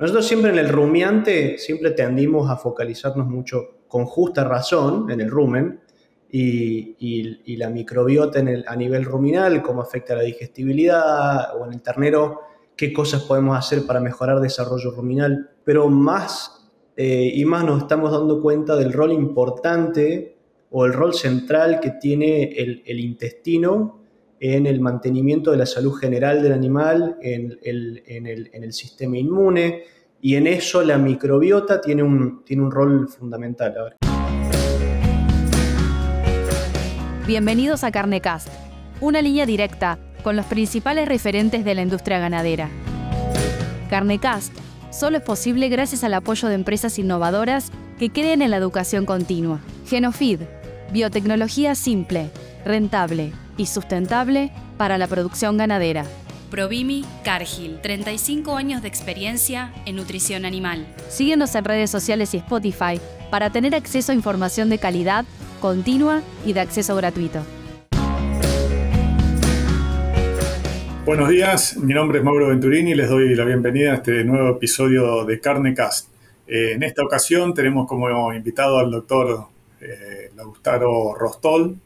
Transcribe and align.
nosotros 0.00 0.26
siempre 0.26 0.50
en 0.50 0.58
el 0.58 0.68
rumiante, 0.68 1.58
siempre 1.58 1.90
tendimos 1.90 2.50
a 2.50 2.56
focalizarnos 2.56 3.26
mucho 3.26 3.78
con 3.88 4.04
justa 4.04 4.44
razón 4.44 5.10
en 5.10 5.20
el 5.20 5.30
rumen 5.30 5.80
y, 6.30 7.56
la 7.56 7.70
microbiota 7.70 8.38
en 8.38 8.48
el, 8.48 8.64
a 8.68 8.76
nivel 8.76 9.04
ruminal, 9.04 9.62
cómo 9.62 9.82
afecta 9.82 10.14
la 10.14 10.22
digestibilidad 10.22 11.56
o 11.56 11.66
en 11.66 11.72
el 11.72 11.82
ternero, 11.82 12.40
qué 12.76 12.92
cosas 12.92 13.22
podemos 13.22 13.58
hacer 13.58 13.86
para 13.86 14.00
mejorar 14.00 14.40
desarrollo 14.40 14.90
ruminal. 14.92 15.50
Pero 15.64 15.88
más 15.88 16.58
eh, 17.00 17.30
y 17.32 17.44
más 17.44 17.64
nos 17.64 17.82
estamos 17.82 18.10
dando 18.10 18.42
cuenta 18.42 18.74
del 18.74 18.92
rol 18.92 19.12
importante 19.12 20.36
o 20.70 20.84
el 20.84 20.92
rol 20.92 21.14
central 21.14 21.78
que 21.80 21.92
tiene 21.92 22.42
el, 22.56 23.00
intestino 23.00 24.00
en 24.40 24.66
el 24.66 24.80
mantenimiento 24.80 25.50
de 25.50 25.56
la 25.56 25.66
salud 25.66 25.94
general 25.94 26.42
del 26.42 26.52
animal, 26.52 27.16
en 27.22 27.58
el, 27.62 28.72
sistema 28.72 29.18
inmune, 29.18 29.84
y 30.20 30.34
en 30.34 30.46
eso 30.46 30.82
la 30.82 30.98
microbiota 30.98 31.80
tiene 31.80 32.02
un, 32.02 32.44
tiene 32.44 32.62
un 32.62 32.70
rol 32.70 33.08
fundamental. 33.08 33.96
Bienvenidos 37.26 37.84
a 37.84 37.90
Carnecast, 37.90 38.48
una 39.00 39.22
línea 39.22 39.46
directa 39.46 39.98
con 40.22 40.36
los 40.36 40.46
principales 40.46 41.08
referentes 41.08 41.64
de 41.64 41.74
la 41.74 41.82
industria 41.82 42.18
ganadera. 42.18 42.68
Carnecast 43.90 44.52
solo 44.90 45.18
es 45.18 45.22
posible 45.22 45.68
gracias 45.68 46.04
al 46.04 46.14
apoyo 46.14 46.48
de 46.48 46.54
empresas 46.54 46.98
innovadoras 46.98 47.70
que 47.98 48.10
creen 48.10 48.42
en 48.42 48.50
la 48.50 48.56
educación 48.56 49.06
continua. 49.06 49.60
Genofeed 49.86 50.40
Biotecnología 50.92 51.74
simple, 51.74 52.30
rentable 52.64 53.32
y 53.56 53.66
sustentable 53.66 54.52
para 54.76 54.98
la 54.98 55.06
producción 55.06 55.56
ganadera. 55.56 56.04
Provimi 56.50 57.04
Cargill, 57.24 57.80
35 57.82 58.56
años 58.56 58.82
de 58.82 58.88
experiencia 58.88 59.72
en 59.84 59.96
nutrición 59.96 60.44
animal. 60.44 60.86
Síguenos 61.08 61.54
en 61.54 61.64
redes 61.64 61.90
sociales 61.90 62.32
y 62.34 62.38
Spotify 62.38 63.00
para 63.30 63.50
tener 63.50 63.74
acceso 63.74 64.12
a 64.12 64.14
información 64.14 64.70
de 64.70 64.78
calidad, 64.78 65.24
continua 65.60 66.22
y 66.46 66.54
de 66.54 66.60
acceso 66.60 66.96
gratuito. 66.96 67.40
Buenos 71.04 71.30
días, 71.30 71.76
mi 71.78 71.94
nombre 71.94 72.18
es 72.18 72.24
Mauro 72.24 72.48
Venturini 72.48 72.90
y 72.90 72.94
les 72.94 73.08
doy 73.08 73.34
la 73.34 73.44
bienvenida 73.44 73.92
a 73.92 73.94
este 73.94 74.24
nuevo 74.24 74.50
episodio 74.50 75.24
de 75.24 75.40
Carnecast. 75.40 76.10
Eh, 76.46 76.72
en 76.72 76.82
esta 76.82 77.02
ocasión 77.02 77.54
tenemos 77.54 77.86
como 77.86 78.32
invitado 78.32 78.78
al 78.78 78.90
doctor 78.90 79.46
eh, 79.80 80.30
Lautaro 80.36 81.14
Rostol, 81.14 81.76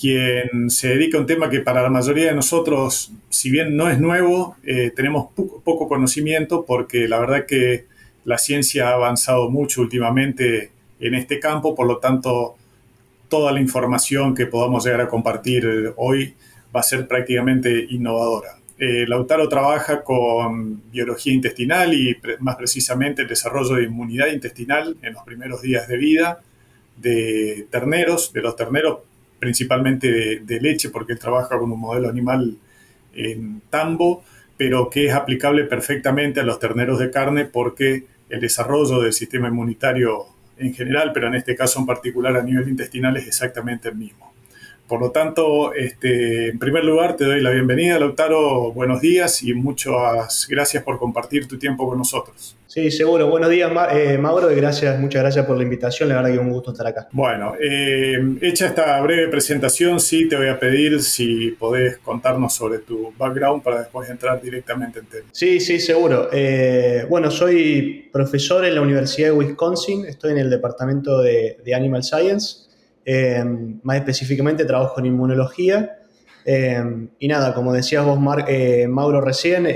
quien 0.00 0.70
se 0.70 0.88
dedica 0.88 1.18
a 1.18 1.20
un 1.20 1.26
tema 1.26 1.50
que 1.50 1.60
para 1.60 1.82
la 1.82 1.90
mayoría 1.90 2.26
de 2.26 2.34
nosotros, 2.34 3.12
si 3.28 3.50
bien 3.50 3.76
no 3.76 3.90
es 3.90 4.00
nuevo, 4.00 4.56
eh, 4.64 4.92
tenemos 4.96 5.30
poco, 5.34 5.88
conocimiento 5.88 6.64
porque 6.64 7.06
la 7.06 7.18
verdad 7.18 7.44
que 7.46 7.84
la 8.24 8.38
ciencia 8.38 8.88
ha 8.88 8.94
avanzado 8.94 9.50
mucho 9.50 9.82
últimamente 9.82 10.70
en 11.00 11.14
este 11.14 11.38
campo, 11.38 11.74
por 11.74 11.86
lo 11.86 11.98
tanto, 11.98 12.56
toda 13.28 13.52
la 13.52 13.60
información 13.60 14.34
que 14.34 14.46
podamos 14.46 14.86
llegar 14.86 15.02
a 15.02 15.08
compartir 15.08 15.92
hoy 15.96 16.34
va 16.74 16.80
a 16.80 16.84
ser 16.84 17.06
prácticamente 17.06 17.86
innovadora. 17.90 18.56
Eh, 18.78 19.04
Lautaro 19.06 19.50
trabaja 19.50 20.02
con 20.02 20.90
biología 20.90 21.34
intestinal 21.34 21.92
y 21.92 22.16
más 22.38 22.56
precisamente 22.56 23.22
el 23.22 23.28
desarrollo 23.28 23.74
de 23.74 23.84
inmunidad 23.84 24.28
intestinal 24.28 24.96
en 25.02 25.12
los 25.12 25.22
primeros 25.24 25.60
días 25.60 25.86
de 25.88 25.98
vida 25.98 26.40
de 26.96 27.66
terneros, 27.70 28.32
de 28.32 28.42
los 28.42 28.56
terneros 28.56 29.09
principalmente 29.40 30.40
de, 30.40 30.60
leche, 30.60 30.90
porque 30.90 31.14
él 31.14 31.18
trabaja 31.18 31.58
con 31.58 31.72
un 31.72 31.80
modelo 31.80 32.08
animal 32.08 32.56
en 33.14 33.62
tambo, 33.70 34.22
pero 34.56 34.90
que 34.90 35.06
es 35.06 35.14
aplicable 35.14 35.64
perfectamente 35.64 36.38
a 36.38 36.44
los 36.44 36.60
terneros 36.60 36.98
de 36.98 37.10
carne 37.10 37.46
porque 37.46 38.04
el 38.28 38.40
desarrollo 38.40 39.00
del 39.00 39.12
sistema 39.12 39.48
inmunitario 39.48 40.26
en 40.58 40.74
general, 40.74 41.10
pero 41.14 41.28
en 41.28 41.34
este 41.34 41.56
caso 41.56 41.80
en 41.80 41.86
particular 41.86 42.36
a 42.36 42.42
nivel 42.42 42.68
intestinal 42.68 43.16
es 43.16 43.26
exactamente 43.26 43.88
el 43.88 43.96
mismo. 43.96 44.29
Por 44.90 45.00
lo 45.00 45.12
tanto, 45.12 45.72
este, 45.72 46.48
en 46.48 46.58
primer 46.58 46.84
lugar, 46.84 47.14
te 47.16 47.24
doy 47.24 47.40
la 47.40 47.50
bienvenida, 47.50 47.96
Lautaro. 48.00 48.72
Buenos 48.72 49.00
días 49.00 49.40
y 49.44 49.54
muchas 49.54 50.48
gracias 50.50 50.82
por 50.82 50.98
compartir 50.98 51.46
tu 51.46 51.56
tiempo 51.60 51.88
con 51.88 51.96
nosotros. 51.96 52.56
Sí, 52.66 52.90
seguro. 52.90 53.28
Buenos 53.28 53.50
días, 53.50 53.70
eh, 53.92 54.18
Mauro, 54.18 54.50
y 54.50 54.56
gracias, 54.56 54.98
muchas 54.98 55.22
gracias 55.22 55.46
por 55.46 55.56
la 55.56 55.62
invitación. 55.62 56.08
La 56.08 56.16
verdad 56.16 56.30
que 56.30 56.34
es 56.34 56.40
un 56.40 56.50
gusto 56.50 56.72
estar 56.72 56.88
acá. 56.88 57.06
Bueno, 57.12 57.54
eh, 57.60 58.18
hecha 58.40 58.66
esta 58.66 59.00
breve 59.00 59.28
presentación, 59.28 60.00
sí 60.00 60.28
te 60.28 60.34
voy 60.34 60.48
a 60.48 60.58
pedir 60.58 61.00
si 61.00 61.52
podés 61.52 61.98
contarnos 61.98 62.52
sobre 62.52 62.78
tu 62.78 63.12
background 63.16 63.62
para 63.62 63.78
después 63.82 64.10
entrar 64.10 64.42
directamente 64.42 64.98
en 64.98 65.06
tema. 65.06 65.28
Sí, 65.30 65.60
sí, 65.60 65.78
seguro. 65.78 66.30
Eh, 66.32 67.06
bueno, 67.08 67.30
soy 67.30 68.08
profesor 68.12 68.64
en 68.64 68.74
la 68.74 68.80
Universidad 68.80 69.28
de 69.28 69.34
Wisconsin, 69.34 70.06
estoy 70.06 70.32
en 70.32 70.38
el 70.38 70.50
departamento 70.50 71.20
de, 71.20 71.58
de 71.64 71.74
Animal 71.76 72.02
Science. 72.02 72.69
Eh, 73.12 73.44
más 73.82 73.96
específicamente 73.96 74.64
trabajo 74.64 75.00
en 75.00 75.06
inmunología. 75.06 75.98
Eh, 76.44 77.08
y 77.18 77.26
nada, 77.26 77.52
como 77.52 77.72
decías 77.72 78.04
vos, 78.04 78.20
eh, 78.46 78.86
Mauro, 78.86 79.20
recién, 79.20 79.66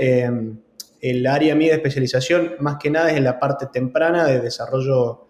el 1.01 1.27
área 1.27 1.53
mía 1.53 1.71
de 1.71 1.75
especialización 1.75 2.53
más 2.61 2.77
que 2.77 2.89
nada 2.89 3.11
es 3.11 3.17
en 3.17 3.25
la 3.25 3.37
parte 3.37 3.65
temprana 3.73 4.23
de 4.23 4.39
desarrollo 4.39 5.27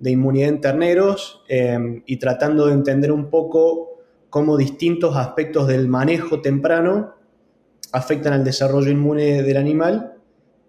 de 0.00 0.12
inmunidad 0.12 0.48
en 0.48 0.60
terneros 0.62 1.44
y 2.06 2.16
tratando 2.16 2.66
de 2.66 2.72
entender 2.72 3.12
un 3.12 3.28
poco 3.28 4.00
cómo 4.30 4.56
distintos 4.56 5.14
aspectos 5.14 5.68
del 5.68 5.86
manejo 5.86 6.40
temprano 6.40 7.14
afectan 7.92 8.32
al 8.32 8.42
desarrollo 8.42 8.90
inmune 8.90 9.42
del 9.42 9.58
animal 9.58 10.14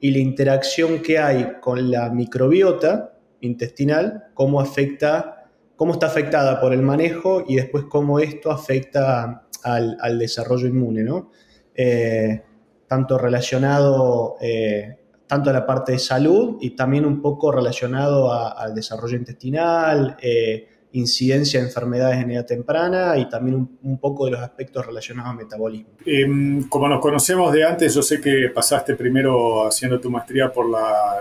y 0.02 0.12
la 0.12 0.20
interacción 0.20 1.02
que 1.02 1.20
hay 1.20 1.54
con 1.62 1.90
la 1.90 2.10
microbiota 2.10 3.18
intestinal, 3.40 4.26
cómo 4.34 4.60
afecta 4.60 5.35
cómo 5.76 5.94
está 5.94 6.08
afectada 6.08 6.60
por 6.60 6.74
el 6.74 6.82
manejo 6.82 7.44
y 7.48 7.56
después 7.56 7.86
cómo 7.86 8.20
esto 8.20 8.52
afecta 8.52 9.48
al, 9.64 10.20
desarrollo 10.20 10.68
inmune, 10.68 11.04
¿no? 11.04 11.32
Eh, 11.74 12.42
tanto 12.88 13.18
relacionado 13.18 14.36
eh, 14.40 14.98
tanto 15.28 15.50
a 15.50 15.54
la 15.54 15.66
parte 15.66 15.94
de 15.94 16.00
salud 16.00 16.58
y 16.62 16.72
también 16.72 17.06
un 17.06 17.22
poco 17.22 17.52
relacionado 17.52 18.32
al 18.32 18.76
desarrollo 18.76 19.18
intestinal, 19.18 20.16
eh, 20.22 20.68
incidencia 20.94 21.60
de 21.60 21.66
enfermedades 21.66 22.24
en 22.24 22.32
edad 22.32 22.46
temprana 22.46 23.18
y 23.18 23.28
también 23.28 23.78
un, 23.82 23.98
poco 23.98 24.26
de 24.26 24.32
los 24.32 24.40
aspectos 24.40 24.86
relacionados 24.86 25.32
al 25.32 25.38
metabolismo. 25.38 25.90
Em, 26.06 26.70
como 26.70 26.88
nos 26.88 27.02
conocemos 27.02 27.52
de 27.52 27.66
antes, 27.66 27.94
yo 27.94 28.02
sé 28.02 28.22
que 28.22 28.50
pasaste 28.54 28.96
primero 28.96 29.68
haciendo 29.68 30.00
tu 30.00 30.10
maestría 30.10 30.52
por 30.54 30.70
la, 30.70 31.20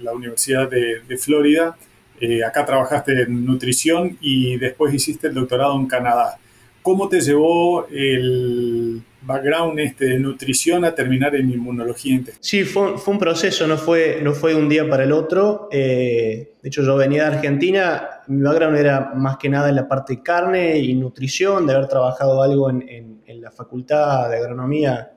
la 0.00 0.12
Universidad 0.12 0.70
de, 0.70 1.00
de 1.00 1.18
Florida 1.18 1.76
eh, 2.20 2.44
acá 2.44 2.64
trabajaste 2.64 3.22
en 3.22 3.44
nutrición 3.44 4.16
y 4.20 4.56
después 4.56 4.94
hiciste 4.94 5.28
el 5.28 5.34
doctorado 5.34 5.74
en 5.76 5.86
Canadá. 5.86 6.38
¿Cómo 6.82 7.08
te 7.08 7.20
llevó 7.20 7.86
el 7.88 9.02
background 9.22 9.78
este 9.80 10.04
de 10.04 10.18
nutrición 10.18 10.84
a 10.84 10.94
terminar 10.94 11.34
en 11.34 11.50
inmunología? 11.50 12.20
Sí, 12.40 12.64
fue, 12.64 12.94
un 13.06 13.18
proceso, 13.18 13.66
no 13.66 13.78
fue, 13.78 14.20
no 14.22 14.32
fue 14.34 14.54
un 14.54 14.68
día 14.68 14.88
para 14.88 15.04
el 15.04 15.12
otro. 15.12 15.68
Eh, 15.72 16.52
de 16.62 16.68
hecho, 16.68 16.82
yo 16.82 16.96
venía 16.96 17.28
de 17.28 17.36
Argentina, 17.36 18.20
mi 18.28 18.42
background 18.42 18.76
era 18.76 19.12
más 19.14 19.38
que 19.38 19.48
nada 19.48 19.70
en 19.70 19.76
la 19.76 19.88
parte 19.88 20.16
de 20.16 20.22
carne 20.22 20.78
y 20.78 20.94
nutrición, 20.94 21.66
de 21.66 21.74
haber 21.74 21.88
trabajado 21.88 22.42
algo 22.42 22.70
en, 22.70 23.14
la 23.26 23.50
Facultad 23.50 24.30
de 24.30 24.36
Agronomía 24.36 25.10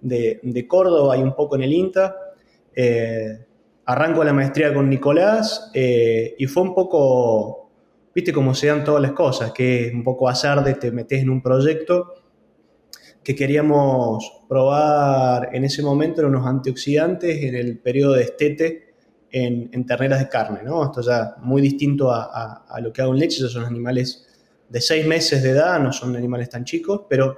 de, 0.00 0.40
de, 0.42 0.66
Córdoba 0.66 1.18
y 1.18 1.22
un 1.22 1.34
poco 1.34 1.56
en 1.56 1.62
el 1.64 1.72
INTA. 1.72 2.16
Eh, 2.74 3.44
arranco 3.86 4.24
la 4.24 4.32
maestría 4.32 4.72
con 4.72 4.88
Nicolás 4.88 5.70
eh, 5.74 6.34
y 6.38 6.46
fue 6.46 6.62
un 6.62 6.74
poco, 6.74 7.70
viste 8.14 8.32
cómo 8.32 8.54
se 8.54 8.68
dan 8.68 8.84
todas 8.84 9.02
las 9.02 9.12
cosas, 9.12 9.52
que 9.52 9.86
es 9.86 9.94
un 9.94 10.02
poco 10.02 10.28
azar 10.28 10.64
de 10.64 10.74
te 10.74 10.90
metes 10.90 11.22
en 11.22 11.30
un 11.30 11.42
proyecto 11.42 12.14
que 13.22 13.34
queríamos 13.34 14.42
probar 14.48 15.48
en 15.52 15.64
ese 15.64 15.82
momento 15.82 16.20
eran 16.20 16.34
unos 16.34 16.46
antioxidantes 16.46 17.42
en 17.42 17.54
el 17.54 17.78
periodo 17.78 18.12
de 18.12 18.22
estete 18.22 18.94
en, 19.30 19.84
terneras 19.86 20.20
de 20.20 20.28
carne, 20.28 20.60
¿no? 20.62 20.84
Esto 20.84 21.00
ya 21.00 21.34
muy 21.38 21.60
distinto 21.60 22.12
a, 22.12 22.78
lo 22.80 22.92
que 22.92 23.02
hago 23.02 23.14
en 23.14 23.18
leche, 23.18 23.38
esos 23.38 23.52
son 23.52 23.64
animales 23.64 24.26
de 24.68 24.80
seis 24.80 25.04
meses 25.06 25.42
de 25.42 25.50
edad, 25.50 25.80
no 25.80 25.92
son 25.92 26.14
animales 26.14 26.48
tan 26.50 26.64
chicos, 26.64 27.02
pero 27.08 27.36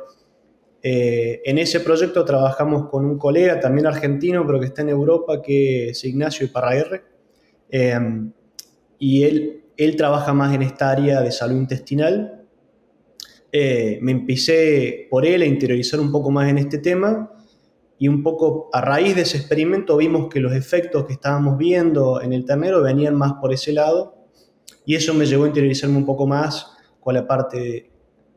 eh, 0.89 1.43
en 1.45 1.59
ese 1.59 1.81
proyecto 1.81 2.25
trabajamos 2.25 2.89
con 2.89 3.05
un 3.05 3.19
colega 3.19 3.59
también 3.59 3.89
argentino, 3.89 4.47
pero 4.47 4.61
que 4.61 4.67
está 4.67 4.83
en 4.83 4.91
Europa, 4.91 5.43
que 5.43 5.89
es 5.89 6.05
Ignacio 6.05 6.47
Iparraguerre. 6.47 7.03
Eh, 7.69 7.99
y 9.01 9.25
él, 9.25 9.65
él 9.77 9.97
trabaja 9.97 10.33
más 10.33 10.55
en 10.55 10.63
esta 10.63 10.93
área 10.93 11.23
de 11.23 11.33
salud 11.33 11.57
intestinal. 11.57 12.47
Eh, 13.51 13.99
me 14.01 14.13
empecé 14.13 15.09
por 15.11 15.27
él 15.27 15.43
a 15.43 15.47
interiorizar 15.47 15.99
un 15.99 16.13
poco 16.13 16.31
más 16.31 16.49
en 16.49 16.59
este 16.59 16.79
tema 16.79 17.33
y 17.99 18.07
un 18.07 18.23
poco 18.23 18.71
a 18.73 18.81
raíz 18.81 19.17
de 19.17 19.23
ese 19.23 19.39
experimento 19.39 19.97
vimos 19.97 20.29
que 20.29 20.39
los 20.39 20.55
efectos 20.55 21.05
que 21.05 21.15
estábamos 21.15 21.59
viendo 21.59 22.23
en 22.23 22.33
el 22.33 22.45
ternero 22.45 22.81
venían 22.81 23.17
más 23.17 23.33
por 23.41 23.53
ese 23.53 23.73
lado 23.73 24.29
y 24.85 24.95
eso 24.95 25.15
me 25.15 25.27
llevó 25.27 25.47
a 25.47 25.49
interiorizarme 25.49 25.97
un 25.97 26.07
poco 26.07 26.29
más 26.29 26.77
con 27.01 27.15
la 27.15 27.27
parte 27.27 27.91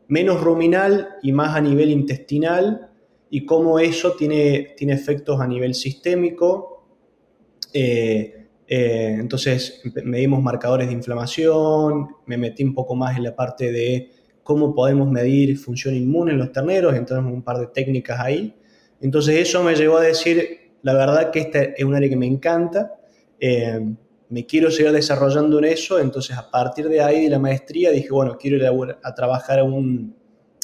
menos 0.10 0.42
ruminal 0.42 1.16
y 1.24 1.32
más 1.32 1.56
a 1.56 1.62
nivel 1.62 1.90
intestinal 1.90 2.92
y 3.30 3.46
cómo 3.46 3.80
eso 3.80 4.14
tiene, 4.18 4.74
tiene 4.76 4.94
efectos 4.94 5.40
a 5.40 5.48
nivel 5.48 5.74
sistémico 5.74 6.76
Eh, 7.74 8.48
eh, 8.68 9.16
entonces 9.20 9.82
medimos 10.04 10.42
marcadores 10.42 10.88
de 10.88 10.94
inflamación, 10.94 12.08
me 12.26 12.38
metí 12.38 12.64
un 12.64 12.74
poco 12.74 12.96
más 12.96 13.18
en 13.18 13.24
la 13.24 13.36
parte 13.36 13.72
de 13.72 14.12
cómo 14.44 14.74
podemos 14.74 15.10
medir 15.10 15.58
función 15.58 15.96
inmune 15.96 16.32
en 16.32 16.40
los 16.40 16.52
terneros, 16.52 16.96
entonces 16.96 17.32
un 17.32 17.44
par 17.44 17.58
de 17.60 17.68
técnicas 17.68 18.20
ahí. 18.20 18.56
Entonces 19.02 19.38
eso 19.38 19.64
me 19.64 19.76
llevó 19.76 19.98
a 19.98 20.02
decir, 20.04 20.72
la 20.82 20.94
verdad 20.94 21.32
que 21.32 21.40
esta 21.40 21.62
es 21.62 21.84
un 21.84 21.96
área 21.96 22.10
que 22.10 22.16
me 22.18 22.28
encanta, 22.28 22.96
eh, 23.40 23.96
me 24.30 24.46
quiero 24.46 24.70
seguir 24.70 24.92
desarrollando 24.92 25.58
en 25.58 25.66
eso, 25.66 26.00
entonces 26.00 26.38
a 26.38 26.50
partir 26.50 26.88
de 26.88 27.02
ahí 27.02 27.24
de 27.24 27.30
la 27.30 27.40
maestría 27.40 27.90
dije, 27.90 28.10
bueno, 28.12 28.38
quiero 28.38 28.58
ir 28.58 28.98
a, 29.04 29.16
trabajar 29.16 29.60
a 29.60 29.64
un, 29.64 30.16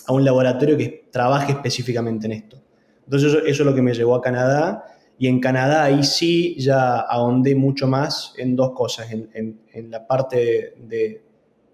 a 0.06 0.14
un 0.14 0.24
laboratorio 0.24 0.78
que 0.78 1.08
trabaje 1.12 1.54
específicamente 1.54 2.28
en 2.28 2.34
esto. 2.34 2.62
Entonces 3.06 3.34
eso, 3.34 3.46
es 3.46 3.60
lo 3.60 3.74
que 3.74 3.82
me 3.82 3.94
llevó 3.94 4.16
a 4.16 4.22
Canadá 4.22 4.86
y 5.18 5.28
en 5.28 5.40
Canadá 5.40 5.84
ahí 5.84 6.04
sí 6.04 6.56
ya 6.60 7.00
ahondé 7.00 7.56
mucho 7.56 7.88
más 7.88 8.34
en 8.38 8.56
dos 8.56 8.72
cosas, 8.72 9.12
en, 9.12 9.60
la 9.90 10.06
parte 10.06 10.76
de, 10.78 11.24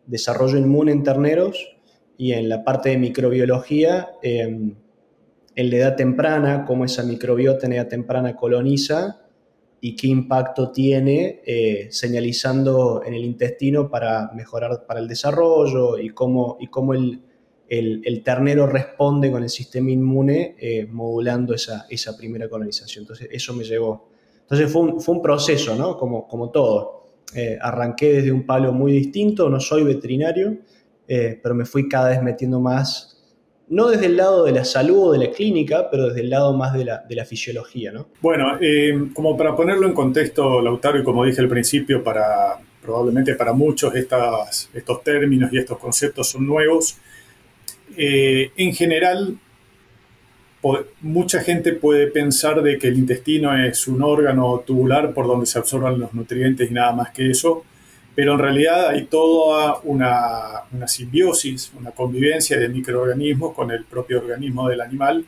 desarrollo 0.05 0.57
inmune 0.57 0.91
en 0.91 1.03
terneros 1.03 1.77
y 2.17 2.33
en 2.33 2.49
la 2.49 2.63
parte 2.63 2.89
de 2.89 2.97
microbiología, 2.97 4.11
em, 4.21 4.75
en 5.55 5.69
la 5.69 5.75
edad 5.75 5.95
temprana, 5.95 6.65
cómo 6.65 6.85
esa 6.85 7.03
microbiota 7.03 7.65
en 7.65 7.73
edad 7.73 7.87
temprana 7.87 8.35
coloniza 8.35 9.21
y 9.83 9.95
qué 9.95 10.07
impacto 10.07 10.71
tiene 10.71 11.41
eh, 11.43 11.87
señalizando 11.89 13.01
en 13.03 13.15
el 13.15 13.25
intestino 13.25 13.89
para 13.89 14.31
mejorar 14.31 14.85
para 14.85 14.99
el 14.99 15.07
desarrollo 15.07 15.97
y 15.97 16.09
cómo, 16.11 16.57
y 16.59 16.67
cómo 16.67 16.93
el, 16.93 17.19
el, 17.67 18.23
ternero 18.23 18.67
responde 18.67 19.31
con 19.31 19.41
el 19.41 19.49
sistema 19.49 19.89
inmune 19.89 20.55
eh, 20.59 20.85
modulando 20.85 21.55
esa, 21.55 21.87
esa, 21.89 22.15
primera 22.15 22.47
colonización. 22.47 23.03
Entonces, 23.03 23.27
eso 23.31 23.55
me 23.55 23.63
llevó. 23.63 24.09
Entonces, 24.41 24.71
fue 24.71 24.83
un, 24.83 25.01
fue 25.01 25.15
un 25.15 25.21
proceso, 25.21 25.75
¿no? 25.75 25.97
Como, 25.97 26.27
como 26.27 26.51
todo. 26.51 27.15
Eh, 27.33 27.57
arranqué 27.59 28.13
desde 28.13 28.31
un 28.31 28.45
palo 28.45 28.73
muy 28.73 28.91
distinto, 28.91 29.49
no 29.49 29.59
soy 29.59 29.83
veterinario, 29.83 30.59
pero 31.07 31.53
me 31.55 31.65
fui 31.65 31.89
cada 31.89 32.09
vez 32.09 32.23
metiendo 32.23 32.61
más, 32.61 33.10
no 33.71 33.87
desde 33.87 34.07
el 34.07 34.17
lado 34.17 34.43
de 34.43 34.51
la 34.51 34.65
salud 34.65 35.07
o 35.07 35.11
de 35.13 35.19
la 35.19 35.31
clínica, 35.31 35.89
pero 35.89 36.07
desde 36.07 36.21
el 36.21 36.29
lado 36.29 36.53
más 36.53 36.73
de 36.73 36.83
la, 36.83 36.97
de 37.07 37.15
la 37.15 37.23
fisiología, 37.23 37.91
¿no? 37.93 38.09
Bueno, 38.21 38.59
como 39.13 39.37
para 39.37 39.55
ponerlo 39.55 39.87
en 39.87 39.93
contexto, 39.93 40.61
Lautaro, 40.61 40.99
y 40.99 41.03
como 41.03 41.23
dije 41.23 41.39
al 41.39 41.47
principio, 41.47 42.03
para 42.03 42.59
probablemente 42.81 43.33
para 43.35 43.53
muchos 43.53 43.93
estos 43.95 45.03
términos 45.03 45.53
y 45.53 45.57
estos 45.57 45.77
conceptos 45.77 46.27
son 46.27 46.45
nuevos, 46.45 46.97
eh, 47.95 48.51
en 48.57 48.73
general, 48.73 49.37
mucha 50.99 51.41
gente 51.41 51.71
puede 51.71 52.07
pensar 52.07 52.61
de 52.61 52.77
que 52.77 52.89
el 52.89 52.97
intestino 52.97 53.57
es 53.57 53.87
un 53.87 54.03
órgano 54.03 54.63
tubular 54.67 55.13
por 55.13 55.27
donde 55.27 55.45
se 55.45 55.57
absorban 55.57 55.97
los 55.97 56.13
nutrientes 56.13 56.69
y 56.69 56.73
nada 56.73 56.91
más 56.91 57.11
que 57.11 57.31
eso, 57.31 57.63
pero 58.15 58.33
en 58.33 58.39
realidad 58.39 58.89
hay 58.89 59.05
toda 59.05 59.79
una, 59.83 60.87
simbiosis, 60.87 61.71
una 61.77 61.91
convivencia 61.91 62.57
de 62.57 62.67
microorganismos 62.69 63.53
con 63.53 63.71
el 63.71 63.85
propio 63.85 64.19
organismo 64.19 64.67
del 64.67 64.81
animal 64.81 65.25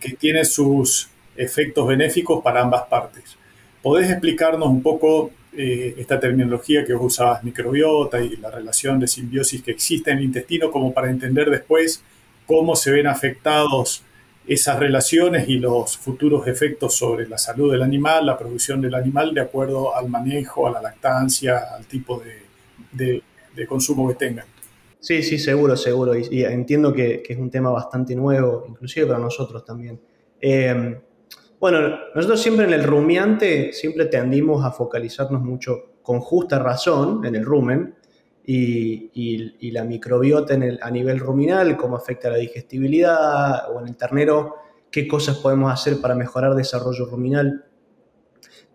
que 0.00 0.12
tiene 0.12 0.44
sus 0.44 1.08
efectos 1.36 1.86
benéficos 1.86 2.42
para 2.42 2.62
ambas 2.62 2.84
partes. 2.84 3.36
¿Podés 3.82 4.10
explicarnos 4.10 4.68
un 4.68 4.82
poco 4.82 5.30
eh, 5.56 5.94
esta 5.98 6.18
terminología 6.18 6.84
que 6.84 6.94
vos 6.94 7.14
usabas, 7.14 7.44
microbiota 7.44 8.20
y 8.20 8.36
la 8.36 8.50
relación 8.50 8.98
de 8.98 9.08
simbiosis 9.08 9.62
que 9.62 9.70
existe 9.70 10.10
en 10.10 10.18
el 10.18 10.24
intestino, 10.24 10.70
como 10.70 10.92
para 10.92 11.10
entender 11.10 11.50
después 11.50 12.02
cómo 12.46 12.76
se 12.76 12.92
ven 12.92 13.06
afectados 13.06 14.02
esas 14.46 14.78
relaciones 14.78 15.48
y 15.48 15.58
los 15.58 15.96
futuros 15.96 16.46
efectos 16.46 16.96
sobre 16.96 17.28
la 17.28 17.36
salud 17.36 17.72
del 17.72 17.82
animal, 17.82 18.26
la 18.26 18.38
producción 18.38 18.80
del 18.80 18.94
animal, 18.94 19.34
de 19.34 19.40
acuerdo 19.40 19.96
al 19.96 20.08
manejo, 20.08 20.68
a 20.68 20.72
la 20.72 20.82
lactancia, 20.82 21.74
al 21.74 21.86
tipo 21.86 22.22
de, 22.94 23.22
consumo 23.66 24.08
que 24.08 24.14
tengan. 24.14 24.46
Sí, 25.00 25.22
sí, 25.22 25.38
seguro, 25.38 25.76
seguro. 25.76 26.12
Y, 26.14 26.44
entiendo 26.44 26.92
que, 26.92 27.22
es 27.28 27.38
un 27.38 27.50
tema 27.50 27.70
bastante 27.70 28.14
nuevo, 28.14 28.66
inclusive 28.68 29.06
para 29.06 29.18
nosotros 29.18 29.64
también. 29.64 30.00
Eh, 30.40 31.00
bueno, 31.58 31.98
nosotros 32.14 32.40
siempre 32.40 32.66
en 32.66 32.72
el 32.72 32.84
rumiante 32.84 33.72
siempre 33.72 34.06
tendimos 34.06 34.64
a 34.64 34.70
focalizarnos 34.70 35.42
mucho 35.42 35.96
con 36.02 36.20
justa 36.20 36.58
razón 36.58 37.24
en 37.24 37.34
el 37.34 37.44
rumen 37.44 37.95
y, 38.46 39.70
la 39.70 39.84
microbiota 39.84 40.54
en 40.54 40.62
el, 40.62 40.78
a 40.80 40.90
nivel 40.90 41.18
ruminal, 41.18 41.76
cómo 41.76 41.96
afecta 41.96 42.30
la 42.30 42.36
digestibilidad 42.36 43.74
o 43.74 43.80
en 43.80 43.88
el 43.88 43.96
ternero, 43.96 44.54
qué 44.90 45.08
cosas 45.08 45.38
podemos 45.38 45.72
hacer 45.72 46.00
para 46.00 46.14
mejorar 46.14 46.54
desarrollo 46.54 47.06
ruminal. 47.06 47.64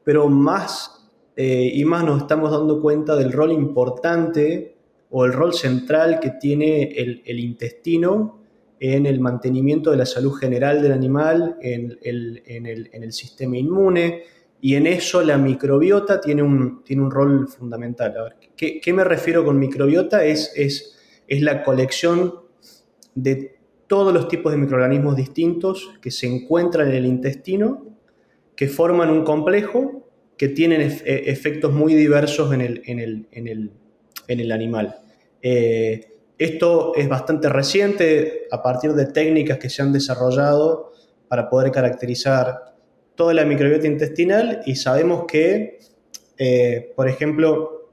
Pero 0.03 0.27
más 0.27 1.09
eh, 1.35 1.71
y 1.73 1.85
más 1.85 2.03
nos 2.03 2.21
estamos 2.21 2.51
dando 2.51 2.81
cuenta 2.81 3.15
del 3.15 3.31
rol 3.31 3.51
importante 3.51 4.75
o 5.09 5.25
el 5.25 5.33
rol 5.33 5.53
central 5.53 6.19
que 6.19 6.31
tiene 6.31 6.83
el 6.93 7.39
intestino 7.39 8.41
en 8.83 9.05
el 9.05 9.19
mantenimiento 9.19 9.91
de 9.91 9.97
la 9.97 10.07
salud 10.07 10.33
general 10.33 10.81
del 10.81 10.91
animal, 10.91 11.55
en 11.61 11.99
el, 12.01 13.13
sistema 13.13 13.55
inmune, 13.55 14.23
y 14.61 14.75
en 14.75 14.85
eso 14.85 15.23
la 15.23 15.37
microbiota 15.37 16.21
tiene 16.21 16.43
un, 16.43 16.83
tiene 16.83 17.01
un 17.01 17.09
rol 17.09 17.47
fundamental. 17.47 18.35
¿qué, 18.55 18.93
me 18.93 19.03
refiero 19.03 19.43
con 19.43 19.57
microbiota? 19.57 20.23
Es, 20.23 20.53
es, 20.55 20.95
es 21.27 21.41
la 21.41 21.63
colección 21.63 22.35
de 23.15 23.57
todos 23.87 24.13
los 24.13 24.27
tipos 24.27 24.51
de 24.51 24.59
microorganismos 24.59 25.15
distintos 25.15 25.91
que 25.99 26.11
se 26.11 26.27
encuentran 26.27 26.89
en 26.89 26.95
el 26.95 27.05
intestino, 27.07 27.87
que 28.55 28.67
forman 28.67 29.09
un 29.09 29.23
complejo, 29.23 30.07
que 30.37 30.49
tienen 30.49 30.81
e, 30.81 31.23
efectos 31.25 31.73
muy 31.73 31.95
diversos 31.95 32.53
en 32.53 32.61
el, 32.61 32.81
en 32.85 34.39
el, 34.39 34.51
animal. 34.51 34.95
Eh, 35.41 36.17
esto 36.37 36.93
es 36.95 37.09
bastante 37.09 37.49
reciente 37.49 38.47
a 38.51 38.61
partir 38.61 38.93
de 38.93 39.07
técnicas 39.07 39.57
que 39.57 39.69
se 39.69 39.81
han 39.81 39.91
desarrollado 39.91 40.93
para 41.27 41.49
poder 41.49 41.71
caracterizar 41.71 42.70
toda 43.15 43.33
la 43.33 43.45
microbiota 43.45 43.87
intestinal 43.87 44.61
y 44.65 44.75
sabemos 44.75 45.25
que, 45.27 45.79
eh, 46.37 46.93
por 46.95 47.07
ejemplo, 47.07 47.89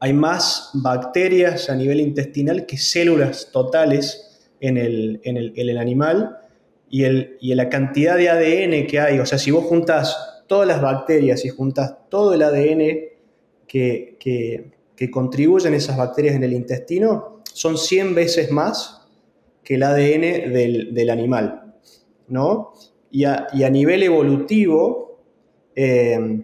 hay 0.00 0.12
más 0.12 0.70
bacterias 0.74 1.70
a 1.70 1.74
nivel 1.74 2.00
intestinal 2.00 2.66
que 2.66 2.76
células 2.76 3.50
totales 3.52 4.40
en 4.60 4.76
el, 4.78 5.78
animal 5.78 6.38
y, 6.88 7.04
el, 7.04 7.36
la 7.40 7.68
cantidad 7.68 8.16
de 8.16 8.30
ADN 8.30 8.86
que 8.86 9.00
hay, 9.00 9.18
o 9.18 9.26
sea, 9.26 9.38
si 9.38 9.50
vos 9.50 9.64
juntas 9.64 10.16
todas 10.46 10.66
las 10.66 10.80
bacterias 10.80 11.44
y 11.44 11.50
juntas 11.50 11.94
todo 12.08 12.34
el 12.34 12.42
ADN 12.42 12.82
que, 13.66 14.16
que 14.96 15.10
contribuyen 15.10 15.74
esas 15.74 15.96
bacterias 15.96 16.34
en 16.34 16.44
el 16.44 16.52
intestino, 16.52 17.42
son 17.52 17.78
100 17.78 18.14
veces 18.14 18.50
más 18.50 19.02
que 19.62 19.74
el 19.76 19.82
ADN 19.82 20.52
del, 20.52 21.10
animal, 21.10 21.74
¿no? 22.28 22.74
Y 23.14 23.22
a, 23.26 23.70
nivel 23.70 24.02
evolutivo, 24.02 25.20
eh, 25.76 26.42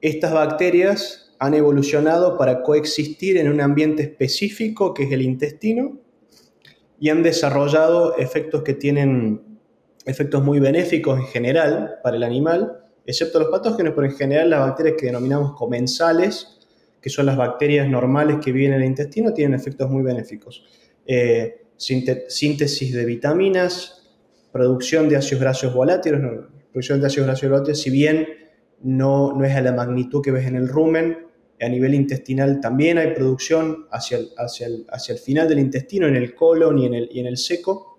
estas 0.00 0.32
bacterias 0.32 1.36
han 1.38 1.54
evolucionado 1.54 2.36
para 2.36 2.64
coexistir 2.64 3.36
en 3.36 3.48
un 3.48 3.60
ambiente 3.60 4.02
específico 4.02 4.92
que 4.92 5.04
es 5.04 5.12
el 5.12 5.22
intestino 5.22 6.00
y 6.98 7.10
han 7.10 7.22
desarrollado 7.22 8.16
efectos 8.16 8.64
que 8.64 8.74
tienen 8.74 9.60
efectos 10.04 10.42
muy 10.42 10.58
benéficos 10.58 11.16
en 11.16 11.26
general 11.26 12.00
para 12.02 12.16
el 12.16 12.24
animal, 12.24 12.80
excepto 13.06 13.38
los 13.38 13.48
patógenos, 13.48 13.94
pero 13.94 14.08
en 14.08 14.16
general 14.16 14.50
las 14.50 14.66
bacterias 14.66 14.96
que 14.98 15.06
denominamos 15.06 15.52
comensales 15.52 16.58
que 17.00 17.08
son 17.08 17.26
las 17.26 17.36
bacterias 17.36 17.88
normales 17.88 18.38
que 18.44 18.50
viven 18.50 18.72
en 18.72 18.80
el 18.80 18.86
intestino, 18.88 19.32
tienen 19.32 19.56
efectos 19.56 19.88
muy 19.88 20.02
benéficos. 20.02 20.64
Eh, 21.06 21.66
síntesis 21.76 22.92
de 22.92 23.04
vitaminas, 23.04 23.99
producción 24.52 25.08
de 25.08 25.16
ácidos 25.16 25.40
grasos 25.40 25.74
volátiles, 25.74 26.20
producción 26.70 27.00
de 27.00 27.06
ácidos 27.06 27.26
grasos 27.26 27.48
volátiles, 27.48 27.80
si 27.80 27.90
bien 27.90 28.26
no, 28.82 29.32
no 29.36 29.44
es 29.44 29.54
a 29.54 29.60
la 29.60 29.72
magnitud 29.72 30.22
que 30.22 30.30
ves 30.30 30.46
en 30.46 30.56
el 30.56 30.68
rumen, 30.68 31.30
a 31.60 31.68
nivel 31.68 31.94
intestinal 31.94 32.60
también 32.60 32.98
hay 32.98 33.12
producción 33.14 33.86
hacia 33.90 34.18
el, 34.18 34.30
hacia 34.36 34.66
el, 34.66 34.86
hacia 34.88 35.12
el 35.12 35.18
final 35.18 35.48
del 35.48 35.58
intestino, 35.58 36.06
en 36.06 36.16
el 36.16 36.34
colon 36.34 36.78
y 36.78 36.86
en 36.86 36.94
el, 36.94 37.08
y 37.12 37.20
en 37.20 37.26
el 37.26 37.36
seco. 37.36 37.98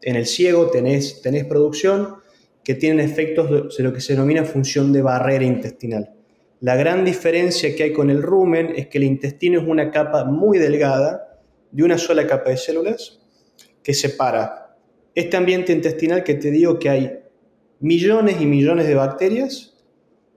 En 0.00 0.16
el 0.16 0.26
ciego 0.26 0.68
tenés, 0.68 1.22
tenés 1.22 1.44
producción 1.44 2.16
que 2.64 2.74
tienen 2.74 3.00
efectos 3.00 3.76
de 3.76 3.84
lo 3.84 3.92
que 3.92 4.00
se 4.00 4.14
denomina 4.14 4.44
función 4.44 4.92
de 4.92 5.02
barrera 5.02 5.44
intestinal. 5.44 6.14
La 6.60 6.76
gran 6.76 7.04
diferencia 7.04 7.74
que 7.74 7.84
hay 7.84 7.92
con 7.92 8.10
el 8.10 8.22
rumen 8.22 8.72
es 8.76 8.88
que 8.88 8.98
el 8.98 9.04
intestino 9.04 9.60
es 9.60 9.66
una 9.66 9.90
capa 9.90 10.24
muy 10.24 10.58
delgada 10.58 11.40
de 11.70 11.82
una 11.82 11.98
sola 11.98 12.26
capa 12.26 12.50
de 12.50 12.56
células 12.56 13.20
que 13.82 13.94
separa 13.94 14.61
este 15.14 15.36
ambiente 15.36 15.72
intestinal 15.72 16.24
que 16.24 16.34
te 16.34 16.50
digo 16.50 16.78
que 16.78 16.88
hay 16.88 17.18
millones 17.80 18.40
y 18.40 18.46
millones 18.46 18.86
de 18.86 18.94
bacterias 18.94 19.74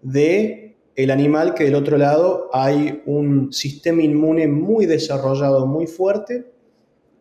de 0.01 0.77
el 0.95 1.11
animal 1.11 1.53
que 1.53 1.65
del 1.65 1.75
otro 1.75 1.97
lado 1.97 2.49
hay 2.53 3.01
un 3.05 3.51
sistema 3.51 4.01
inmune 4.01 4.47
muy 4.47 4.85
desarrollado, 4.85 5.65
muy 5.65 5.87
fuerte 5.87 6.51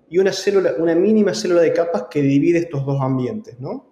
y 0.08 0.18
una 0.18 0.32
célula, 0.32 0.74
una 0.78 0.94
mínima 0.94 1.34
célula 1.34 1.60
de 1.60 1.72
capas 1.72 2.04
que 2.10 2.22
divide 2.22 2.58
estos 2.58 2.86
dos 2.86 3.00
ambientes, 3.00 3.58
¿no? 3.58 3.86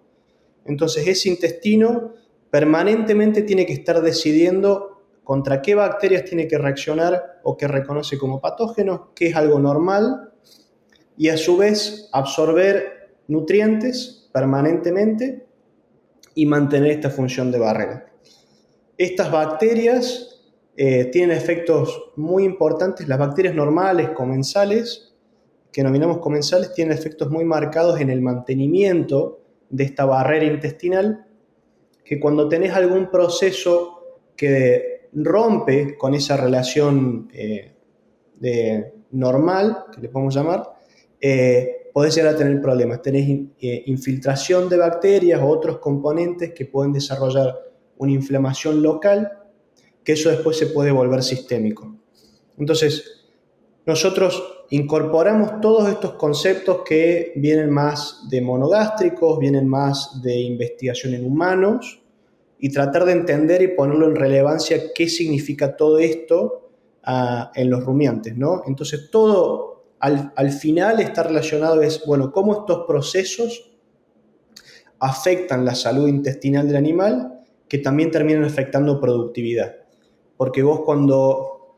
Entonces 0.65 1.05
ese 1.07 1.29
intestino 1.29 2.13
permanentemente 2.49 3.41
tiene 3.41 3.65
que 3.65 3.73
estar 3.73 4.01
decidiendo 4.01 5.01
contra 5.23 5.61
qué 5.61 5.75
bacterias 5.75 6.23
tiene 6.25 6.47
que 6.47 6.57
reaccionar 6.57 7.41
o 7.43 7.57
que 7.57 7.67
reconoce 7.67 8.17
como 8.17 8.39
patógenos, 8.39 9.01
que 9.15 9.27
es 9.27 9.35
algo 9.35 9.59
normal, 9.59 10.31
y 11.17 11.29
a 11.29 11.37
su 11.37 11.57
vez 11.57 12.09
absorber 12.11 13.02
nutrientes 13.27 14.29
permanentemente 14.33 15.45
y 16.35 16.45
mantener 16.45 16.91
esta 16.91 17.09
función 17.09 17.51
de 17.51 17.59
barrera. 17.59 18.05
Estas 18.97 19.31
bacterias 19.31 20.33
eh, 20.75 21.05
tienen 21.05 21.35
efectos 21.37 22.11
muy 22.15 22.43
importantes. 22.43 23.07
Las 23.07 23.19
bacterias 23.19 23.53
normales, 23.53 24.09
comensales, 24.09 25.13
que 25.71 25.81
denominamos 25.81 26.19
comensales, 26.19 26.73
tienen 26.73 26.97
efectos 26.97 27.29
muy 27.29 27.45
marcados 27.45 27.99
en 27.99 28.09
el 28.09 28.21
mantenimiento 28.21 29.39
de 29.69 29.83
esta 29.83 30.05
barrera 30.05 30.45
intestinal, 30.45 31.25
que 32.03 32.19
cuando 32.19 32.47
tenés 32.47 32.73
algún 32.73 33.09
proceso 33.09 34.19
que 34.35 35.09
rompe 35.13 35.97
con 35.97 36.13
esa 36.13 36.37
relación 36.37 37.29
eh, 37.33 37.71
de 38.39 38.93
normal, 39.11 39.85
que 39.93 40.01
le 40.01 40.09
podemos 40.09 40.35
llamar, 40.35 40.73
eh, 41.19 41.82
podés 41.93 42.15
llegar 42.15 42.33
a 42.33 42.37
tener 42.37 42.59
problemas. 42.59 43.01
Tenés 43.01 43.29
eh, 43.61 43.83
infiltración 43.85 44.67
de 44.67 44.77
bacterias 44.77 45.39
o 45.41 45.47
otros 45.47 45.77
componentes 45.77 46.53
que 46.53 46.65
pueden 46.65 46.91
desarrollar 46.91 47.55
una 47.97 48.11
inflamación 48.11 48.81
local, 48.81 49.31
que 50.03 50.13
eso 50.13 50.29
después 50.29 50.57
se 50.57 50.67
puede 50.67 50.91
volver 50.91 51.23
sistémico. 51.23 51.95
Entonces, 52.57 53.27
nosotros 53.85 54.65
incorporamos 54.71 55.61
todos 55.61 55.87
estos 55.87 56.13
conceptos 56.13 56.81
que 56.83 57.33
vienen 57.35 57.69
más 57.69 58.27
de 58.29 58.41
monogástricos, 58.41 59.39
vienen 59.39 59.67
más 59.67 60.21
de 60.21 60.39
investigación 60.39 61.13
en 61.13 61.25
humanos, 61.25 62.01
y 62.59 62.69
tratar 62.69 63.03
de 63.05 63.11
entender 63.11 63.61
y 63.61 63.67
ponerlo 63.75 64.07
en 64.07 64.15
relevancia 64.15 64.93
qué 64.95 65.09
significa 65.09 65.75
todo 65.75 65.99
esto 65.99 66.69
ah, 67.03 67.51
en 67.55 67.69
los 67.69 67.83
rumiantes, 67.83 68.37
¿no? 68.37 68.63
Entonces, 68.65 69.09
todo 69.11 69.72
al, 70.03 70.33
al 70.35 70.51
final 70.51 70.99
está 70.99 71.23
relacionado 71.23 71.81
es, 71.81 72.03
bueno, 72.05 72.33
cómo 72.33 72.59
estos 72.59 72.85
procesos 72.85 73.71
afectan 74.99 75.63
la 75.63 75.75
salud 75.75 76.09
intestinal 76.09 76.67
del 76.67 76.75
animal, 76.75 77.39
que 77.69 77.77
también 77.77 78.11
terminan 78.11 78.43
afectando 78.43 78.99
productividad. 78.99 79.77
Porque 80.35 80.61
vos 80.61 80.81
cuando 80.81 81.77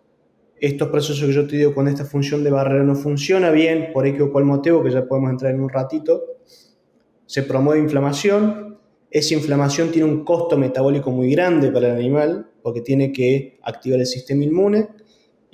estos 0.57 0.89
procesos 0.89 1.27
que 1.27 1.33
yo 1.33 1.45
te 1.45 1.57
digo, 1.57 1.75
cuando 1.75 1.91
esta 1.91 2.03
función 2.03 2.43
de 2.43 2.49
barrera 2.49 2.83
no 2.83 2.95
funciona 2.95 3.51
bien, 3.51 3.91
por 3.93 4.07
X 4.07 4.19
o 4.19 4.31
cual 4.31 4.45
motivo, 4.45 4.83
que 4.83 4.89
ya 4.89 5.05
podemos 5.05 5.29
entrar 5.29 5.53
en 5.53 5.61
un 5.61 5.69
ratito, 5.69 6.23
se 7.27 7.43
promueve 7.43 7.79
inflamación, 7.79 8.79
esa 9.11 9.35
inflamación 9.35 9.91
tiene 9.91 10.09
un 10.09 10.25
costo 10.25 10.57
metabólico 10.57 11.11
muy 11.11 11.29
grande 11.29 11.69
para 11.69 11.89
el 11.89 11.95
animal 11.95 12.49
porque 12.63 12.81
tiene 12.81 13.11
que 13.11 13.59
activar 13.61 13.99
el 13.99 14.07
sistema 14.07 14.43
inmune 14.43 14.87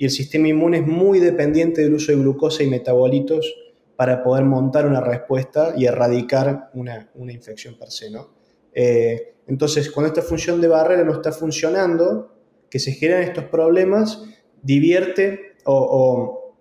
y 0.02 0.04
el 0.04 0.10
sistema 0.10 0.48
inmune 0.48 0.78
es 0.78 0.86
muy 0.86 1.20
dependiente 1.20 1.82
del 1.82 1.94
uso 1.94 2.10
de 2.10 2.18
glucosa 2.18 2.64
y 2.64 2.66
metabolitos 2.66 3.54
para 3.94 4.24
poder 4.24 4.44
montar 4.44 4.84
una 4.84 5.00
respuesta 5.00 5.74
y 5.76 5.84
erradicar 5.84 6.70
una, 6.74 7.08
infección 7.30 7.78
per 7.78 7.92
se. 7.92 8.10
¿no? 8.10 8.34
Eh, 8.74 9.34
entonces, 9.46 9.92
cuando 9.92 10.08
esta 10.08 10.22
función 10.22 10.60
de 10.60 10.66
barrera 10.66 11.04
no 11.04 11.12
está 11.12 11.30
funcionando, 11.30 12.34
que 12.68 12.80
se 12.80 12.90
generan 12.92 13.22
estos 13.22 13.44
problemas, 13.44 14.24
divierte 14.60 15.52
o, 15.66 16.56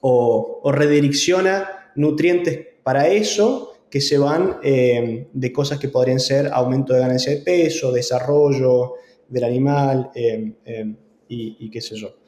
o 0.00 0.72
redirecciona 0.72 1.92
nutrientes 1.96 2.66
para 2.82 3.08
eso 3.08 3.72
que 3.92 4.00
se 4.00 4.18
van 4.18 4.56
eh, 4.62 5.28
de 5.32 5.52
cosas 5.52 5.78
que 5.78 5.88
podrían 5.88 6.18
ser 6.18 6.48
aumento 6.52 6.94
de 6.94 7.00
ganancia 7.00 7.32
de 7.32 7.42
peso, 7.42 7.92
desarrollo 7.92 8.94
del 9.28 9.44
animal 9.44 10.10
eh, 10.14 10.52
eh, 10.64 10.94
y, 11.28 11.70
qué 11.70 11.80
sé 11.80 11.96
yo. 11.96 12.21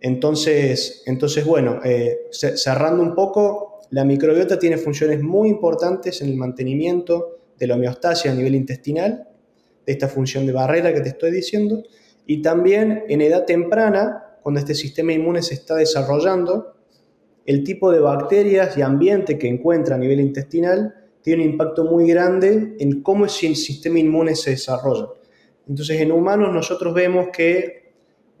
Entonces, 0.00 1.02
entonces, 1.06 1.44
bueno, 1.44 1.80
cerrando 2.30 3.02
un 3.02 3.14
poco, 3.14 3.80
la 3.90 4.04
microbiota 4.04 4.58
tiene 4.58 4.78
funciones 4.78 5.22
muy 5.22 5.48
importantes 5.48 6.22
en 6.22 6.28
el 6.28 6.36
mantenimiento 6.36 7.38
de 7.58 7.66
la 7.66 7.74
homeostasia 7.74 8.32
a 8.32 8.34
nivel 8.34 8.54
intestinal, 8.54 9.28
de 9.84 9.92
esta 9.92 10.08
función 10.08 10.46
de 10.46 10.52
barrera 10.52 10.94
que 10.94 11.00
te 11.00 11.10
estoy 11.10 11.30
diciendo, 11.30 11.82
y 12.26 12.40
también 12.40 13.04
en 13.08 13.20
edad 13.20 13.44
temprana, 13.44 14.38
cuando 14.42 14.60
este 14.60 14.74
sistema 14.74 15.12
inmune 15.12 15.42
se 15.42 15.54
está 15.54 15.76
desarrollando, 15.76 16.74
el 17.44 17.64
tipo 17.64 17.90
de 17.90 17.98
bacterias 17.98 18.76
y 18.78 18.82
ambiente 18.82 19.38
que 19.38 19.48
encuentra 19.48 19.96
a 19.96 19.98
nivel 19.98 20.20
intestinal 20.20 20.94
tiene 21.22 21.44
un 21.44 21.50
impacto 21.50 21.84
muy 21.84 22.06
grande 22.08 22.76
en 22.78 23.02
cómo 23.02 23.24
el 23.24 23.30
sistema 23.30 23.98
inmune 23.98 24.36
se 24.36 24.50
desarrolla. 24.50 25.08
Entonces, 25.68 26.00
en 26.00 26.12
humanos 26.12 26.52
nosotros 26.52 26.94
vemos 26.94 27.28
que 27.32 27.81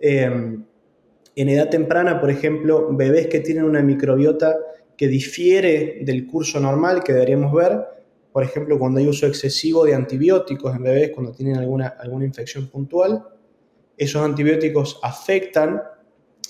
em, 0.02 0.64
en 1.34 1.48
edad 1.48 1.70
temprana, 1.70 2.20
por 2.20 2.30
ejemplo, 2.30 2.88
bebés 2.92 3.28
que 3.28 3.40
tienen 3.40 3.64
una 3.64 3.80
microbiota 3.80 4.58
que 4.96 5.08
difiere 5.08 6.00
del 6.02 6.26
curso 6.26 6.60
normal 6.60 7.02
que 7.02 7.14
deberíamos 7.14 7.52
ver, 7.54 7.80
por 8.32 8.42
ejemplo, 8.42 8.78
cuando 8.78 8.98
hay 8.98 9.06
uso 9.06 9.26
excesivo 9.26 9.84
de 9.84 9.94
antibióticos 9.94 10.74
en 10.74 10.82
bebés, 10.82 11.10
cuando 11.10 11.32
tienen 11.32 11.56
alguna, 11.56 11.88
alguna 11.88 12.24
infección 12.24 12.68
puntual, 12.68 13.24
esos 13.96 14.22
antibióticos 14.22 14.98
afectan 15.02 15.82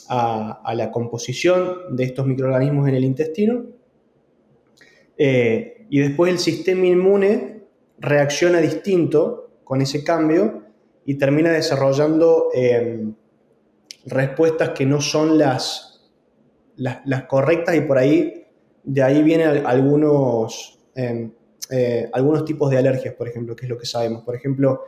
a, 0.09 0.73
la 0.75 0.90
composición 0.90 1.97
de 1.97 2.04
estos 2.04 2.26
microorganismos 2.26 2.88
en 2.88 2.94
el 2.94 3.04
intestino. 3.04 3.64
Eh, 5.16 5.87
y 5.90 6.00
después 6.00 6.32
el 6.32 6.38
sistema 6.38 6.87
inmune 6.87 7.62
reacciona 7.99 8.61
distinto 8.61 9.50
con 9.64 9.80
ese 9.80 10.04
cambio 10.04 10.62
y 11.04 11.14
termina 11.14 11.50
desarrollando 11.52 12.49
em, 12.54 13.14
respuestas 14.06 14.71
que 14.71 14.87
no 14.87 15.00
son 15.00 15.38
las, 15.38 16.00
las, 16.76 17.25
correctas 17.25 17.76
y 17.76 17.82
por 17.82 17.99
ahí, 17.99 18.47
de 18.82 19.02
ahí 19.02 19.23
vienen 19.23 19.66
algunos, 19.66 20.80
em, 20.94 21.32
eh, 21.71 22.09
algunos 22.12 22.44
tipos 22.44 22.71
de 22.71 22.78
alergias, 22.78 23.14
por 23.14 23.28
ejemplo, 23.28 23.54
que 23.54 23.66
es 23.66 23.71
lo 23.71 23.78
que 23.78 23.87
sabemos. 23.87 24.23
Por 24.25 24.35
ejemplo, 24.35 24.82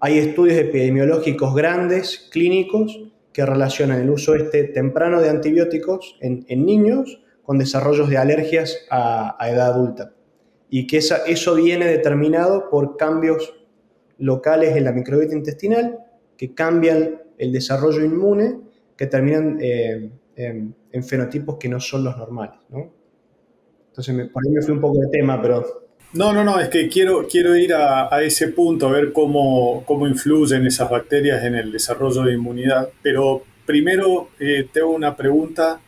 hay 0.00 0.18
estudios 0.18 0.58
epidemiológicos 0.58 1.54
grandes, 1.54 2.28
clínicos, 2.30 2.98
que 3.32 3.44
relacionan 3.44 4.00
el 4.00 4.08
uso 4.08 4.34
este 4.34 4.64
temprano 4.64 5.20
de 5.20 5.28
antibióticos 5.28 6.16
en, 6.22 6.46
niños 6.64 7.22
con 7.42 7.58
desarrollos 7.58 8.08
de 8.08 8.16
alergias 8.16 8.78
a, 8.90 9.36
edad 9.50 9.74
adulta. 9.74 10.14
Y 10.70 10.86
que 10.86 10.96
esa, 10.96 11.18
eso 11.26 11.54
viene 11.54 11.86
determinado 11.86 12.70
por 12.70 12.96
cambios 12.96 13.54
locales 14.18 14.74
en 14.74 14.84
la 14.84 14.92
microbiota 14.92 15.34
intestinal 15.34 15.98
que 16.38 16.54
cambian 16.54 17.25
el 17.38 17.52
desarrollo 17.52 18.04
inmune, 18.04 18.60
que 18.96 19.06
terminan 19.06 19.58
eh, 19.60 20.10
en, 20.36 20.74
fenotipos 21.04 21.56
que 21.58 21.68
no 21.68 21.78
son 21.80 22.04
los 22.04 22.16
normales. 22.16 22.58
Entonces, 23.88 24.14
me, 24.14 24.26
por 24.26 24.42
ahí 24.46 24.52
me 24.52 24.62
fui 24.62 24.72
un 24.72 24.80
poco 24.80 24.98
de 24.98 25.08
tema, 25.08 25.40
pero 25.40 25.86
no, 26.12 26.32
no, 26.32 26.44
no, 26.44 26.58
es 26.58 26.68
que 26.68 26.88
quiero, 26.88 27.26
quiero 27.28 27.54
ir 27.56 27.74
a, 27.74 28.22
ese 28.22 28.48
punto, 28.48 28.88
a 28.88 28.92
ver 28.92 29.12
cómo, 29.12 29.84
cómo, 29.84 30.06
influyen 30.06 30.66
esas 30.66 30.88
bacterias 30.88 31.44
en 31.44 31.54
el 31.54 31.70
desarrollo 31.70 32.22
de 32.22 32.32
inmunidad. 32.32 32.88
Pero 33.02 33.42
primero 33.66 34.30
eh, 34.38 34.66
tengo 34.72 34.90
una 34.90 35.14
pregunta 35.14 35.80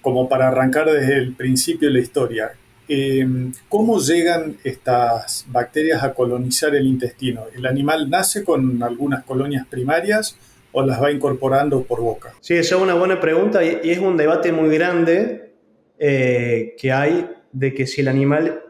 como 0.00 0.28
para 0.28 0.48
arrancar 0.48 0.90
desde 0.90 1.18
el 1.18 1.34
principio 1.34 1.88
de 1.88 1.94
la 1.94 2.00
historia. 2.00 2.52
Em, 2.88 3.52
¿Cómo 3.68 4.00
llegan 4.00 4.56
estas 4.64 5.44
bacterias 5.48 6.02
a 6.02 6.14
colonizar 6.14 6.74
el 6.74 6.86
intestino? 6.86 7.44
¿El 7.54 7.66
animal 7.66 8.08
nace 8.08 8.44
con 8.44 8.82
algunas 8.82 9.24
colonias 9.24 9.66
primarias 9.66 10.38
o 10.72 10.82
las 10.82 11.02
va 11.02 11.10
incorporando 11.10 11.82
por 11.82 12.00
boca? 12.00 12.34
Sí, 12.40 12.54
esa 12.54 12.76
es 12.76 12.82
una 12.82 12.94
buena 12.94 13.20
pregunta 13.20 13.64
y, 13.64 13.90
es 13.90 13.98
un 13.98 14.16
debate 14.16 14.52
muy 14.52 14.74
grande 14.74 15.54
eh, 15.98 16.74
que 16.78 16.92
hay 16.92 17.30
de 17.52 17.74
que 17.74 17.86
si 17.86 18.02
el 18.02 18.08
animal 18.08 18.62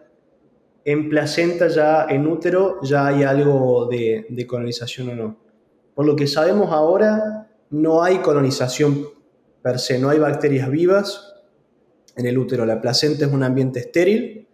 en 0.84 1.10
placenta 1.10 1.68
ya, 1.68 2.06
en 2.08 2.26
útero, 2.26 2.80
ya 2.82 3.08
hay 3.08 3.22
algo 3.22 3.90
de, 3.90 4.46
colonización 4.46 5.10
o 5.10 5.14
no. 5.14 5.36
Por 5.94 6.06
lo 6.06 6.16
que 6.16 6.26
sabemos 6.26 6.72
ahora, 6.72 7.50
no 7.68 8.02
hay 8.02 8.18
colonización 8.18 9.06
per 9.60 9.80
se, 9.80 9.98
no 9.98 10.08
hay 10.08 10.18
bacterias 10.18 10.70
vivas 10.70 11.34
en 12.16 12.24
el 12.24 12.38
útero. 12.38 12.64
La 12.64 12.80
placenta 12.80 13.26
es 13.26 13.32
un 13.32 13.42
ambiente 13.42 13.80
estéril 13.80 14.48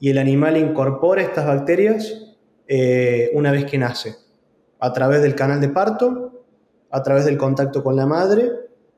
y 0.00 0.10
el 0.10 0.18
animal 0.18 0.56
incorpora 0.56 1.22
estas 1.22 1.46
bacterias 1.46 2.34
eh, 2.66 3.30
una 3.34 3.52
vez 3.52 3.64
que 3.64 3.78
nace, 3.78 4.16
a 4.80 4.92
través 4.92 5.22
del 5.22 5.36
canal 5.36 5.60
de 5.60 5.68
parto, 5.68 6.33
a 6.94 7.02
través 7.02 7.24
del 7.24 7.36
contacto 7.36 7.82
con 7.82 7.96
la 7.96 8.06
madre 8.06 8.52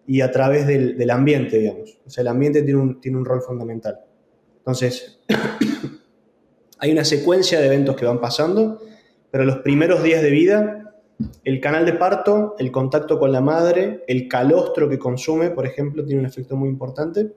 y 0.07 0.21
a 0.21 0.31
través 0.31 0.67
del, 0.67 1.11
ambiente, 1.11 1.59
digamos. 1.59 1.99
O 2.05 2.11
sea, 2.11 2.21
el 2.21 2.29
ambiente 2.29 2.61
tiene 2.61 2.79
un, 2.79 3.01
tiene 3.01 3.17
un 3.17 3.25
rol 3.25 3.41
fundamental. 3.41 4.01
Entonces, 4.59 5.19
hay 6.79 6.93
una 6.93 7.07
secuencia 7.07 7.59
de 7.59 7.67
eventos 7.67 7.97
que 7.97 8.05
van 8.05 8.21
pasando, 8.21 8.83
pero 9.31 9.45
los 9.45 9.61
primeros 9.61 10.03
días 10.03 10.21
de 10.21 10.31
vida, 10.31 10.95
el 11.43 11.59
canal 11.59 11.87
de 11.87 11.95
parto, 11.95 12.55
el 12.59 12.71
contacto 12.71 13.19
con 13.19 13.33
la 13.33 13.41
madre, 13.41 14.05
el 14.09 14.29
calostro 14.29 14.91
que 14.91 14.99
consume, 14.99 15.49
por 15.49 15.65
ejemplo, 15.65 16.05
tiene 16.05 16.21
un 16.21 16.27
efecto 16.27 16.55
muy 16.55 16.69
importante. 16.69 17.33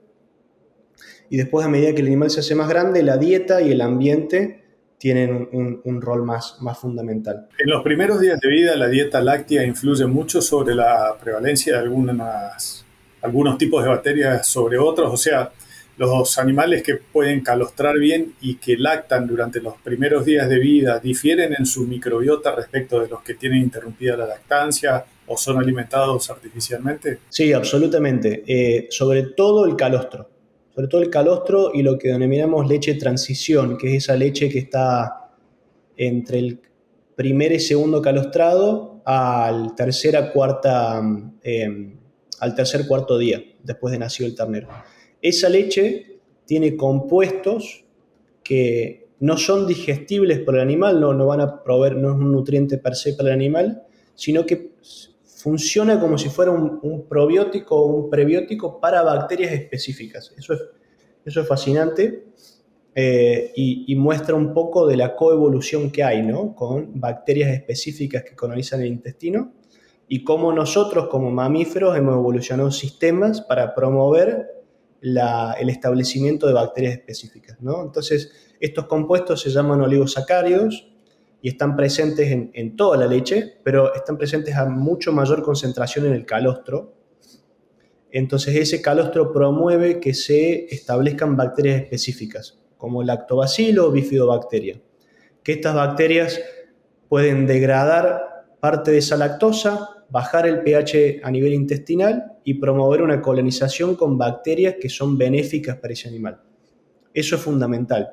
Y 1.30 1.38
después, 1.38 1.64
a 1.64 1.70
medida 1.70 1.94
que 1.94 2.02
el 2.02 2.08
animal 2.08 2.28
se 2.28 2.40
hace 2.40 2.54
más 2.54 2.68
grande, 2.68 3.02
la 3.02 3.16
dieta 3.16 3.62
y 3.62 3.72
el 3.72 3.80
ambiente 3.80 4.59
tienen 5.00 5.48
un, 5.50 6.02
rol 6.02 6.24
más, 6.24 6.58
más 6.60 6.78
fundamental. 6.78 7.48
En 7.58 7.70
los 7.70 7.82
primeros 7.82 8.20
días 8.20 8.38
de 8.38 8.50
vida, 8.50 8.76
la 8.76 8.86
dieta 8.86 9.22
láctea 9.22 9.64
influye 9.64 10.04
mucho 10.04 10.42
sobre 10.42 10.74
la 10.74 11.16
prevalencia 11.18 11.72
de 11.72 11.78
algunas, 11.78 12.84
algunos 13.22 13.56
tipos 13.56 13.82
de 13.82 13.88
bacterias 13.88 14.46
sobre 14.46 14.76
otros. 14.76 15.10
O 15.10 15.16
sea, 15.16 15.52
los 15.96 16.36
animales 16.36 16.82
que 16.82 16.96
pueden 16.96 17.40
calostrar 17.40 17.98
bien 17.98 18.34
y 18.42 18.56
que 18.56 18.76
lactan 18.76 19.26
durante 19.26 19.62
los 19.62 19.78
primeros 19.78 20.26
días 20.26 20.50
de 20.50 20.58
vida 20.58 20.98
difieren 20.98 21.54
en 21.58 21.64
su 21.64 21.86
microbiota 21.86 22.54
respecto 22.54 23.00
de 23.00 23.08
los 23.08 23.22
que 23.22 23.32
tienen 23.32 23.62
interrumpida 23.62 24.18
la 24.18 24.26
lactancia 24.26 25.02
o 25.28 25.36
son 25.38 25.56
alimentados 25.56 26.28
artificialmente? 26.28 27.20
Sí, 27.30 27.54
absolutamente. 27.54 28.44
Eh, 28.46 28.88
sobre 28.90 29.22
todo 29.22 29.64
el 29.64 29.76
calostro 29.76 30.28
sobre 30.74 30.88
todo 30.88 31.02
el 31.02 31.10
calostro 31.10 31.72
y 31.74 31.82
lo 31.82 31.98
que 31.98 32.08
denominamos 32.08 32.68
leche 32.68 32.94
transición, 32.94 33.76
que 33.76 33.96
es 33.96 34.04
esa 34.04 34.16
leche 34.16 34.48
que 34.48 34.58
está 34.58 35.30
entre 35.96 36.38
el 36.38 36.60
primer 37.14 37.52
y 37.52 37.60
segundo 37.60 38.00
calostrado 38.00 39.02
al 39.04 39.74
tercer, 39.74 40.16
cuarta, 40.32 41.02
em, 41.42 41.96
al 42.38 42.54
tercer 42.54 42.86
cuarto 42.86 43.18
día 43.18 43.42
después 43.62 43.92
de 43.92 43.98
nacido 43.98 44.28
el 44.28 44.34
ternero. 44.34 44.68
Esa 45.20 45.48
leche 45.48 46.20
tiene 46.46 46.76
compuestos 46.76 47.84
que 48.42 49.08
no 49.20 49.36
son 49.36 49.66
digestibles 49.66 50.38
por 50.38 50.54
el 50.54 50.62
animal, 50.62 51.00
no, 51.00 51.12
no 51.12 51.26
van 51.26 51.40
a 51.40 51.62
proveer, 51.62 51.96
no 51.96 52.10
es 52.10 52.14
un 52.14 52.32
nutriente 52.32 52.78
per 52.78 52.96
se 52.96 53.12
para 53.12 53.28
el 53.28 53.34
animal, 53.34 53.82
sino 54.14 54.46
que 54.46 54.72
funciona 55.42 55.98
como 55.98 56.18
si 56.18 56.28
fuera 56.28 56.50
un, 56.50 57.06
probiótico 57.08 57.76
o 57.76 57.86
un 57.86 58.10
prebiótico 58.10 58.78
para 58.80 59.02
bacterias 59.02 59.52
específicas. 59.52 60.32
Eso 60.36 60.52
es, 60.52 60.60
eso 61.24 61.40
es 61.40 61.48
fascinante 61.48 62.26
eh, 62.94 63.52
y, 63.54 63.94
muestra 63.96 64.34
un 64.34 64.52
poco 64.52 64.86
de 64.86 64.96
la 64.96 65.14
coevolución 65.14 65.90
que 65.90 66.02
hay 66.02 66.22
¿no? 66.22 66.54
con 66.54 67.00
bacterias 67.00 67.50
específicas 67.50 68.24
que 68.24 68.34
colonizan 68.34 68.82
el 68.82 68.88
intestino 68.88 69.52
y 70.08 70.24
cómo 70.24 70.52
nosotros 70.52 71.08
como 71.08 71.30
mamíferos 71.30 71.96
hemos 71.96 72.14
evolucionado 72.14 72.70
sistemas 72.70 73.40
para 73.40 73.74
promover 73.74 74.48
el 75.00 75.70
establecimiento 75.70 76.46
de 76.46 76.52
bacterias 76.52 76.94
específicas. 76.94 77.56
¿no? 77.60 77.82
Entonces, 77.82 78.32
estos 78.58 78.86
compuestos 78.86 79.40
se 79.40 79.50
llaman 79.50 79.80
oligosacáridos 79.80 80.90
y 81.42 81.48
están 81.48 81.76
presentes 81.76 82.30
en, 82.30 82.76
toda 82.76 82.96
la 82.98 83.06
leche, 83.06 83.58
pero 83.64 83.94
están 83.94 84.18
presentes 84.18 84.54
a 84.56 84.66
mucho 84.66 85.12
mayor 85.12 85.42
concentración 85.42 86.06
en 86.06 86.12
el 86.12 86.26
calostro. 86.26 86.94
Entonces 88.10 88.56
ese 88.56 88.82
calostro 88.82 89.32
promueve 89.32 90.00
que 90.00 90.12
se 90.12 90.66
establezcan 90.66 91.36
bacterias 91.36 91.80
específicas, 91.80 92.58
como 92.76 93.02
lactobacilo 93.02 93.86
o 93.86 93.92
bifidobacteria, 93.92 94.80
que 95.42 95.52
estas 95.52 95.74
bacterias 95.74 96.40
pueden 97.08 97.46
degradar 97.46 98.46
parte 98.60 98.90
de 98.90 98.98
esa 98.98 99.16
lactosa, 99.16 100.04
bajar 100.10 100.46
el 100.46 100.62
pH 100.62 101.20
a 101.22 101.30
nivel 101.30 101.54
intestinal 101.54 102.32
y 102.44 102.54
promover 102.54 103.00
una 103.00 103.22
colonización 103.22 103.94
con 103.94 104.18
bacterias 104.18 104.74
que 104.80 104.88
son 104.88 105.16
benéficas 105.16 105.76
para 105.76 105.94
ese 105.94 106.08
animal. 106.08 106.40
Eso 107.14 107.36
es 107.36 107.42
fundamental. 107.42 108.10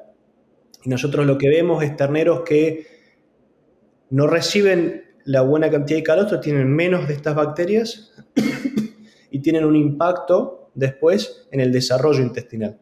Y 0.83 0.89
nosotros 0.89 1.25
lo 1.25 1.37
que 1.37 1.49
vemos 1.49 1.83
es 1.83 1.95
terneros 1.95 2.41
que 2.41 2.96
no 4.09 4.27
reciben 4.27 5.03
la 5.25 5.41
buena 5.41 5.69
cantidad 5.69 5.99
de 5.99 6.03
calostro, 6.03 6.39
tienen 6.39 6.73
menos 6.73 7.07
de 7.07 7.13
estas 7.13 7.35
bacterias 7.35 8.13
y 9.31 9.39
tienen 9.39 9.65
un 9.65 9.75
impacto 9.75 10.69
después 10.73 11.47
en 11.51 11.59
el 11.59 11.71
desarrollo 11.71 12.21
intestinal. 12.21 12.79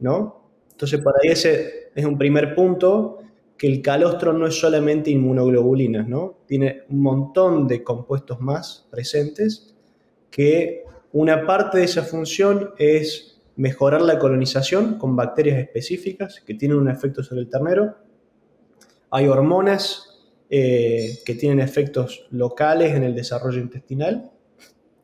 ¿no? 0.00 0.50
Entonces, 0.70 1.00
para 1.00 1.18
ahí 1.22 1.30
ese 1.30 1.90
es 1.94 2.04
un 2.04 2.16
primer 2.16 2.54
punto, 2.54 3.18
que 3.56 3.66
el 3.66 3.82
calostro 3.82 4.32
no 4.32 4.46
es 4.46 4.54
solamente 4.54 5.10
inmunoglobulinas, 5.10 6.08
¿no? 6.08 6.38
Tiene 6.46 6.84
un 6.88 7.02
montón 7.02 7.66
de 7.66 7.82
compuestos 7.82 8.40
más 8.40 8.86
presentes 8.88 9.74
que 10.30 10.84
una 11.12 11.44
parte 11.44 11.78
de 11.78 11.84
esa 11.84 12.02
función 12.02 12.70
es 12.78 13.40
mejorar 13.56 14.02
la 14.02 14.20
colonización 14.20 14.96
con 14.98 15.16
bacterias 15.16 15.58
específicas 15.58 16.40
que 16.46 16.54
tienen 16.54 16.78
un 16.78 16.88
efecto 16.88 17.24
sobre 17.24 17.40
el 17.40 17.50
ternero. 17.50 17.96
Hay 19.10 19.26
hormonas 19.26 20.07
eh, 20.50 21.18
que 21.26 21.34
tienen 21.34 21.60
efectos 21.60 22.26
locales 22.30 22.94
en 22.94 23.04
el 23.04 23.14
desarrollo 23.14 23.60
intestinal 23.60 24.30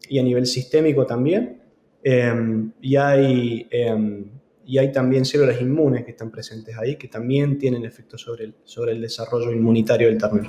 y 0.09 0.19
a 0.19 0.23
nivel 0.23 0.47
sistémico 0.47 1.05
también. 1.05 1.61
Em, 2.03 2.73
y, 2.81 2.97
hay, 2.97 3.67
em, 3.71 4.27
y 4.67 4.79
hay 4.79 4.91
también 4.91 5.25
células 5.25 5.61
inmunes 5.61 6.05
que 6.05 6.13
están 6.13 6.31
presentes 6.31 6.77
ahí, 6.79 6.97
que 6.97 7.09
también 7.09 7.59
tienen 7.59 7.85
efectos 7.85 8.23
sobre 8.23 8.45
el, 8.45 8.55
sobre 8.65 8.93
el 8.93 9.03
desarrollo 9.03 9.53
inmunitario 9.53 10.09
del 10.09 10.19
ternero. 10.19 10.49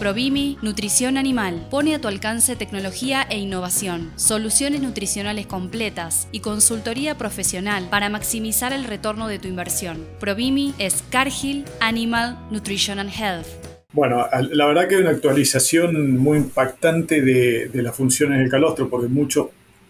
Provimi 0.00 0.58
Nutrición 0.62 1.16
Animal 1.16 1.68
pone 1.70 1.94
a 1.94 2.00
tu 2.00 2.08
alcance 2.08 2.54
tecnología 2.54 3.22
e 3.30 3.38
innovación, 3.38 4.12
soluciones 4.16 4.82
nutricionales 4.82 5.46
completas 5.46 6.28
y 6.32 6.40
consultoría 6.40 7.16
profesional 7.16 7.88
para 7.88 8.10
maximizar 8.10 8.72
el 8.72 8.84
retorno 8.84 9.26
de 9.26 9.38
tu 9.38 9.48
inversión. 9.48 10.04
Provimi 10.20 10.74
es 10.78 11.02
Cargill 11.10 11.64
Animal 11.80 12.36
Nutrition 12.50 12.98
and 12.98 13.10
Health 13.10 13.75
bueno, 13.96 14.28
la 14.50 14.66
verdad 14.66 14.86
que 14.86 14.96
hay 14.96 15.00
una 15.00 15.10
actualización 15.12 16.18
muy 16.18 16.36
impactante 16.36 17.22
de, 17.22 17.82
las 17.82 17.96
funciones 17.96 18.38
del 18.40 18.50
calostro, 18.50 18.90
porque 18.90 19.08
muchos 19.08 19.46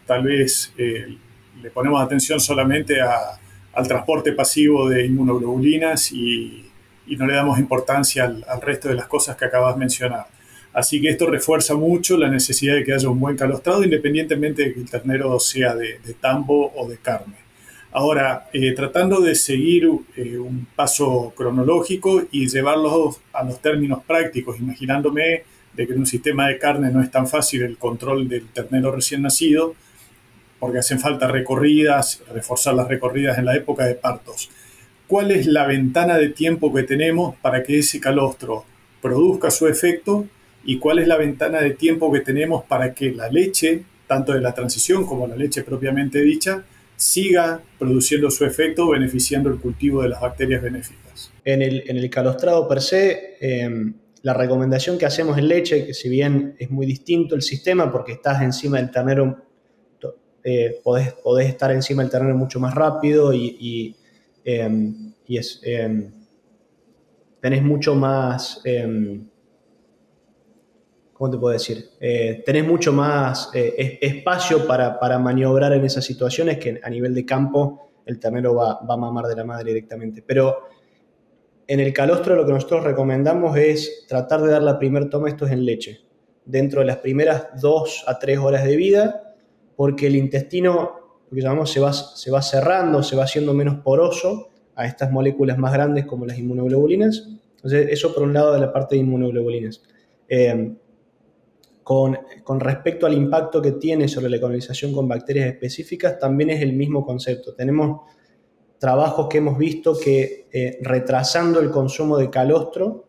tal 0.07 0.23
vez 0.23 0.73
eh, 0.79 1.19
le 1.61 1.71
ponemos 1.71 2.01
atención 2.01 2.38
solamente 2.38 3.01
al 3.01 3.88
transporte 3.88 4.31
pasivo 4.31 4.88
de 4.88 5.07
inmunoglobulinas 5.07 6.12
y, 6.12 6.62
no 7.19 7.27
le 7.27 7.35
damos 7.35 7.59
importancia 7.59 8.25
al, 8.25 8.61
resto 8.61 8.88
de 8.88 8.95
las 8.95 9.09
cosas 9.09 9.37
que 9.37 9.45
acabas 9.45 9.75
de 9.75 9.81
mencionar. 9.81 10.27
Así 10.73 11.01
que 11.01 11.09
esto 11.09 11.27
refuerza 11.27 11.75
mucho 11.75 12.16
la 12.16 12.29
necesidad 12.29 12.77
de 12.77 12.85
que 12.85 12.92
haya 12.92 13.09
un 13.09 13.19
buen 13.19 13.37
calostrado, 13.37 13.83
independientemente 13.83 14.66
de 14.66 14.75
que 14.75 14.81
el 14.83 14.88
ternero 14.88 15.40
sea 15.40 15.75
de 15.75 15.99
tambo 16.21 16.73
o 16.77 16.88
de 16.88 16.99
carne. 16.99 17.45
Ahora, 17.98 18.50
eh, 18.52 18.74
tratando 18.74 19.22
de 19.22 19.35
seguir 19.35 19.88
eh, 20.16 20.37
un 20.37 20.66
paso 20.76 21.32
cronológico 21.35 22.24
y 22.30 22.46
llevarlo 22.46 23.16
a 23.32 23.42
los 23.42 23.62
términos 23.62 24.00
prácticos, 24.06 24.61
imaginándome 24.61 25.44
que 25.74 25.85
en 25.85 26.00
un 26.00 26.04
sistema 26.04 26.46
de 26.46 26.59
carne 26.59 26.90
no 26.90 27.00
es 27.02 27.11
tan 27.11 27.26
fácil 27.26 27.62
el 27.62 27.78
control 27.78 28.28
del 28.28 28.48
ternero 28.48 28.92
recién 28.92 29.22
nacido, 29.22 29.74
porque 30.59 30.80
hacen 30.80 31.00
falta 31.00 31.26
recorridas, 31.26 32.22
reforzar 32.35 32.74
las 32.74 32.87
recorridas 32.87 33.38
en 33.38 33.46
la 33.46 33.56
época 33.56 33.87
de 33.87 33.94
partos. 33.94 34.50
¿Cuál 35.06 35.30
es 35.30 35.46
la 35.46 35.66
ventana 35.66 36.18
de 36.18 36.28
tiempo 36.28 36.74
que 36.74 36.82
tenemos 36.82 37.35
para 37.37 37.62
que 37.62 37.78
ese 37.78 37.98
calostro 37.98 38.66
produzca 39.00 39.50
su 39.50 39.68
efecto? 39.68 40.26
¿Y 40.66 40.76
cuál 40.78 40.98
es 40.98 41.09
la 41.09 41.16
ventana 41.16 41.62
de 41.62 41.70
tiempo 41.70 42.12
que 42.12 42.20
tenemos 42.20 42.62
para 42.64 42.92
que 42.92 43.12
la 43.12 43.30
leche, 43.30 43.85
tanto 44.06 44.35
de 44.35 44.42
la 44.42 44.52
transición 44.52 45.06
como 45.06 45.26
la 45.26 45.35
leche 45.35 45.62
propiamente 45.62 46.20
dicha, 46.20 46.62
siga 46.96 47.62
produciendo 47.78 48.30
su 48.30 48.44
efecto, 48.44 48.88
beneficiando 48.88 49.50
el 49.50 49.59
cultivo 49.59 50.02
de 50.02 50.09
las 50.09 50.20
bacterias 50.20 50.62
benéficas. 50.62 51.32
En 51.44 51.62
el, 51.62 51.85
en 51.87 51.96
el 51.96 52.11
calostrado 52.11 52.66
per 52.66 52.80
se, 52.80 53.37
em, 53.40 53.94
la 54.22 54.35
recomendación 54.35 54.98
que 54.98 55.06
hacemos 55.06 55.38
en 55.38 55.48
leche, 55.48 55.87
que 55.87 55.94
si 55.94 56.09
bien 56.09 56.56
es 56.59 56.70
muy 56.70 56.87
distinto 56.87 57.35
el 57.35 57.42
sistema 57.42 57.92
porque 57.92 58.12
estás 58.12 58.42
encima 58.42 58.78
del 58.78 58.90
ternero, 58.90 59.44
eh, 60.42 60.80
podés, 60.82 61.48
estar 61.48 61.70
encima 61.72 62.02
del 62.02 62.11
ternero 62.11 62.37
mucho 62.37 62.61
más 62.61 62.74
rápido 62.74 63.32
y, 63.32 63.56
y, 63.61 63.96
em, 64.44 65.12
es, 65.28 65.61
em, 65.64 66.11
tenés 67.40 67.62
mucho 67.62 67.94
más 67.94 68.62
¿cómo 71.16 71.31
te 71.31 71.38
puedo 71.38 71.52
decir? 71.52 71.90
Eh, 71.98 72.42
tenés 72.44 72.66
mucho 72.66 72.92
más 72.92 73.50
eh, 73.55 73.98
espacio 74.00 74.66
para, 74.66 75.18
maniobrar 75.18 75.72
en 75.72 75.85
esas 75.85 76.05
situaciones 76.05 76.59
que 76.59 76.79
a 76.83 76.90
nivel 76.90 77.14
de 77.14 77.24
campo 77.24 77.88
el 78.05 78.18
ternero 78.20 78.55
va, 78.55 78.81
a 78.87 78.96
mamar 78.96 79.26
de 79.26 79.37
la 79.37 79.44
madre 79.44 79.72
directamente. 79.72 80.22
Pero 80.26 80.68
en 81.66 81.81
el 81.81 81.92
calostro 81.92 82.37
lo 82.37 82.46
que 82.46 82.52
nosotros 82.52 82.85
recomendamos 82.85 83.57
es 83.57 84.05
tratar 84.07 84.42
de 84.42 84.50
dar 84.50 84.62
la 84.62 84.79
primera 84.79 85.09
toma, 85.09 85.29
esto 85.29 85.46
es 85.46 85.52
en 85.52 85.64
leche, 85.64 86.00
dentro 86.44 86.81
de 86.81 86.87
las 86.87 86.98
primeras 86.98 87.61
dos 87.61 88.05
a 88.07 88.18
tres 88.18 88.38
horas 88.38 88.64
de 88.64 88.76
vida, 88.76 89.35
porque 89.74 90.07
el 90.07 90.16
intestino, 90.16 91.18
lo 91.31 91.35
que 91.35 91.42
llamamos, 91.42 91.72
se 91.72 91.81
va, 91.81 91.92
se 91.92 92.31
va 92.31 92.42
cerrando, 92.42 93.02
se 93.02 93.16
va 93.16 93.24
haciendo 93.24 93.55
menos 93.55 93.76
poroso 93.76 94.50
a 94.74 94.87
estas 94.87 95.11
moléculas 95.11 95.57
más 95.57 95.72
grandes 95.72 96.05
como 96.05 96.26
las 96.26 96.38
inmunoglobulinas. 96.38 97.26
Entonces, 97.57 97.88
eso 97.90 98.14
por 98.14 98.22
un 98.22 98.35
lado 98.35 98.52
de 98.52 98.61
la 98.61 98.72
parte 98.72 98.94
de 98.94 99.00
inmunoglobulinas. 99.00 99.83
Eh, 100.29 100.76
con, 101.87 102.18
respecto 102.59 103.07
al 103.07 103.14
impacto 103.14 103.62
que 103.62 103.70
tiene 103.70 104.09
sobre 104.09 104.29
la 104.29 104.40
colonización 104.40 104.92
con 104.92 105.07
bacterias 105.07 105.46
específicas, 105.46 106.18
también 106.18 106.51
es 106.51 106.61
el 106.61 106.72
mismo 106.72 107.07
concepto. 107.07 107.55
Tenemos 107.55 108.01
trabajos 108.77 109.29
que 109.29 109.38
hemos 109.38 109.57
visto 109.57 109.96
que 109.96 110.49
eh, 110.51 110.79
retrasando 110.83 111.61
el 111.61 111.70
consumo 111.70 112.18
de 112.18 112.29
calostro 112.29 113.07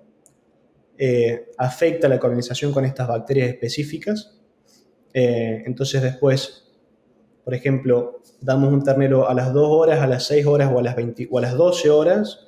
eh, 0.95 1.47
afecta 1.57 2.07
la 2.07 2.19
colonización 2.19 2.71
con 2.71 2.85
estas 2.85 3.07
bacterias 3.07 3.49
específicas. 3.49 4.37
Eh, 5.11 5.63
entonces 5.65 6.03
después, 6.03 6.71
por 7.43 7.55
ejemplo, 7.55 8.21
damos 8.41 8.71
un 8.71 8.83
ternero 8.83 9.27
a 9.27 9.33
las 9.33 9.53
2 9.53 9.69
horas, 9.71 10.01
a 10.01 10.07
las 10.07 10.27
6 10.27 10.45
horas 10.45 10.71
o 10.71 10.77
a 10.77 10.83
las, 10.83 10.95
20, 10.95 11.27
o 11.31 11.39
a 11.39 11.41
las 11.41 11.55
12 11.57 11.89
horas 11.89 12.47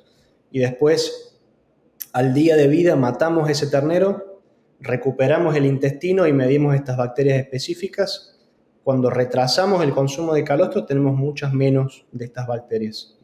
y 0.52 0.60
después 0.60 1.40
al 2.12 2.34
día 2.34 2.54
de 2.54 2.68
vida 2.68 2.94
matamos 2.94 3.50
ese 3.50 3.66
ternero, 3.66 4.29
recuperamos 4.80 5.54
el 5.56 5.66
intestino 5.66 6.26
y 6.26 6.32
medimos 6.32 6.74
estas 6.74 6.96
bacterias 6.96 7.38
específicas. 7.38 8.38
Cuando 8.82 9.10
retrasamos 9.10 9.84
el 9.84 9.92
consumo 9.92 10.34
de 10.34 10.42
calostro 10.42 10.84
tenemos 10.86 11.14
muchas 11.14 11.52
menos 11.52 12.06
de 12.12 12.24
estas 12.24 12.46
bacterias. 12.46 13.18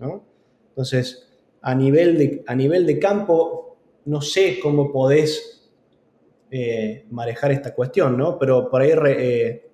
Entonces, 0.69 1.29
a 1.62 1.75
nivel, 1.75 2.19
de, 2.19 2.45
a 2.47 2.55
nivel 2.55 2.87
de 2.87 2.99
campo, 2.99 3.77
no 4.05 4.21
sé 4.21 4.59
cómo 4.62 4.92
podés 4.92 5.71
eh, 6.51 7.07
manejar 7.11 7.51
esta 7.53 7.75
cuestión, 7.75 8.16
¿no? 8.16 8.38
pero 8.38 8.71
por 8.71 8.83
ahí 8.83 8.90
eh, 8.92 9.71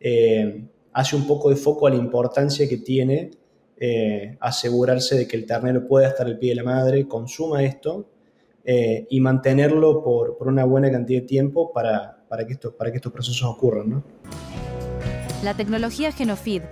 eh, 0.00 0.64
hace 0.92 1.16
un 1.16 1.26
poco 1.26 1.50
de 1.50 1.56
foco 1.56 1.86
a 1.86 1.90
la 1.90 1.96
importancia 1.96 2.68
que 2.68 2.78
tiene 2.78 3.30
asegurarse 4.40 5.14
de 5.14 5.28
que 5.28 5.36
el 5.36 5.44
ternero 5.44 5.86
pueda 5.86 6.08
estar 6.08 6.26
al 6.26 6.38
pie 6.38 6.50
de 6.50 6.54
la 6.54 6.62
madre, 6.62 7.06
consuma 7.06 7.62
esto 7.62 8.06
eh, 8.64 9.06
y 9.10 9.20
mantenerlo 9.20 10.02
por, 10.02 10.36
una 10.40 10.64
buena 10.64 10.90
cantidad 10.90 11.20
de 11.20 11.26
tiempo 11.26 11.72
para, 11.72 12.24
que, 12.46 12.52
esto, 12.54 12.74
para 12.76 12.90
que 12.90 12.96
estos 12.96 13.12
procesos 13.12 13.44
ocurran. 13.44 14.02
La 15.42 15.54
tecnología 15.54 16.12
Genofeed 16.12 16.62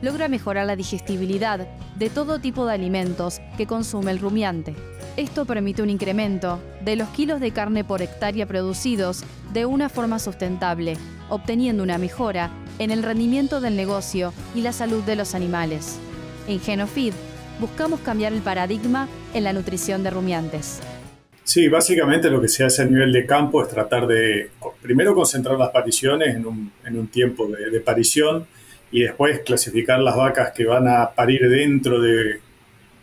logra 0.00 0.28
mejorar 0.28 0.66
la 0.66 0.76
digestibilidad 0.76 1.68
de 1.96 2.10
todo 2.10 2.40
tipo 2.40 2.66
de 2.66 2.74
alimentos 2.74 3.40
que 3.56 3.66
consume 3.66 4.10
el 4.10 4.18
rumiante. 4.18 4.74
Esto 5.16 5.44
permite 5.44 5.82
un 5.82 5.90
incremento 5.90 6.58
de 6.82 6.96
los 6.96 7.08
kilos 7.10 7.38
de 7.40 7.50
carne 7.50 7.84
por 7.84 8.00
hectárea 8.00 8.46
producidos 8.46 9.22
de 9.52 9.66
una 9.66 9.90
forma 9.90 10.18
sustentable, 10.18 10.96
obteniendo 11.28 11.82
una 11.82 11.98
mejora 11.98 12.50
en 12.78 12.90
el 12.90 13.02
rendimiento 13.02 13.60
del 13.60 13.76
negocio 13.76 14.32
y 14.54 14.62
la 14.62 14.72
salud 14.72 15.02
de 15.04 15.16
los 15.16 15.34
animales. 15.34 15.98
En 16.48 16.60
Genofeed 16.60 17.12
buscamos 17.60 18.00
cambiar 18.00 18.32
el 18.32 18.40
paradigma 18.40 19.06
en 19.34 19.44
la 19.44 19.52
nutrición 19.52 20.02
de 20.02 20.10
rumiantes. 20.10 20.80
Sí, 21.44 21.68
básicamente 21.68 22.30
lo 22.30 22.40
que 22.40 22.48
se 22.48 22.64
hace 22.64 22.82
a 22.82 22.84
nivel 22.84 23.12
de 23.12 23.26
campo 23.26 23.62
es 23.62 23.68
tratar 23.68 24.06
de 24.06 24.50
primero 24.80 25.14
concentrar 25.14 25.58
las 25.58 25.70
pariciones 25.70 26.36
en 26.36 26.46
un, 26.46 27.08
tiempo 27.08 27.48
de, 27.48 27.70
de, 27.70 27.80
parición 27.80 28.46
y 28.92 29.02
después 29.02 29.40
clasificar 29.40 29.98
las 30.00 30.16
vacas 30.16 30.52
que 30.52 30.64
van 30.64 30.86
a 30.86 31.10
parir 31.10 31.48
dentro 31.48 32.00
de 32.00 32.40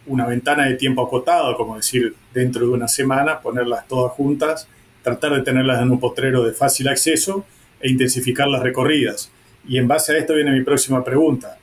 una 0.07 0.25
ventana 0.25 0.67
de 0.67 0.75
tiempo 0.75 1.05
acotado, 1.05 1.55
como 1.55 1.75
decir 1.75 2.15
dentro 2.33 2.65
de 2.65 2.71
una 2.71 2.87
semana, 2.87 3.41
ponerlas 3.41 3.87
todas 3.87 4.13
juntas, 4.13 4.67
tratar 5.03 5.33
de 5.33 5.41
tenerlas 5.41 5.81
en 5.81 5.91
un 5.91 5.99
potrero 5.99 6.43
de 6.43 6.53
fácil 6.53 6.87
acceso 6.87 7.45
e 7.81 7.89
intensificar 7.89 8.47
las 8.47 8.63
recorridas. 8.63 9.31
Y 9.67 9.77
en 9.77 9.87
base 9.87 10.13
a 10.13 10.17
esto 10.17 10.33
viene 10.33 10.51
mi 10.51 10.63
próxima 10.63 11.03
pregunta 11.03 11.59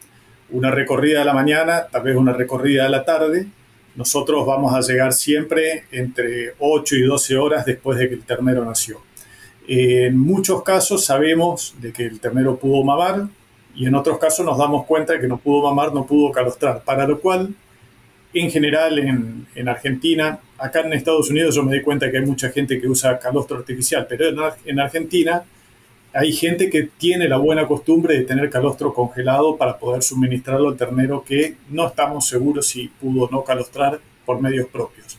una 0.50 0.70
recorrida 0.70 1.22
a 1.22 1.24
la 1.24 1.34
mañana, 1.34 1.86
tal 1.90 2.02
vez 2.02 2.16
una 2.16 2.32
recorrida 2.32 2.86
a 2.86 2.88
la 2.88 3.04
tarde. 3.04 3.46
Nosotros 3.96 4.46
vamos 4.46 4.74
a 4.74 4.80
llegar 4.80 5.12
siempre 5.12 5.84
entre 5.90 6.54
8 6.58 6.96
y 6.96 7.02
12 7.02 7.36
horas 7.36 7.64
después 7.64 7.98
de 7.98 8.08
que 8.08 8.14
el 8.14 8.24
ternero 8.24 8.64
nació. 8.64 9.00
En 9.66 10.18
muchos 10.18 10.62
casos 10.62 11.04
sabemos 11.04 11.74
de 11.80 11.92
que 11.92 12.04
el 12.04 12.20
ternero 12.20 12.56
pudo 12.56 12.84
mamar 12.84 13.28
y 13.74 13.86
en 13.86 13.94
otros 13.94 14.18
casos 14.18 14.44
nos 14.44 14.58
damos 14.58 14.84
cuenta 14.86 15.14
de 15.14 15.20
que 15.20 15.26
no 15.26 15.38
pudo 15.38 15.62
mamar, 15.62 15.92
no 15.92 16.06
pudo 16.06 16.30
calostrar, 16.30 16.82
para 16.84 17.06
lo 17.06 17.20
cual, 17.20 17.54
en 18.32 18.50
general 18.50 18.98
en, 18.98 19.46
en 19.54 19.68
Argentina, 19.68 20.38
acá 20.58 20.80
en 20.80 20.92
Estados 20.92 21.30
Unidos 21.30 21.54
yo 21.54 21.62
me 21.62 21.74
di 21.74 21.82
cuenta 21.82 22.10
que 22.10 22.18
hay 22.18 22.26
mucha 22.26 22.50
gente 22.50 22.80
que 22.80 22.86
usa 22.86 23.18
calostro 23.18 23.56
artificial, 23.56 24.06
pero 24.08 24.28
en, 24.28 24.38
en 24.66 24.80
Argentina 24.80 25.42
hay 26.16 26.32
gente 26.32 26.70
que 26.70 26.84
tiene 26.84 27.28
la 27.28 27.36
buena 27.36 27.68
costumbre 27.68 28.16
de 28.16 28.24
tener 28.24 28.48
calostro 28.48 28.94
congelado 28.94 29.56
para 29.58 29.78
poder 29.78 30.02
suministrarlo 30.02 30.68
al 30.68 30.76
ternero 30.76 31.22
que 31.22 31.56
no 31.68 31.86
estamos 31.86 32.26
seguros 32.26 32.68
si 32.68 32.88
pudo 32.88 33.24
o 33.24 33.30
no 33.30 33.44
calostrar 33.44 34.00
por 34.24 34.40
medios 34.40 34.66
propios. 34.68 35.18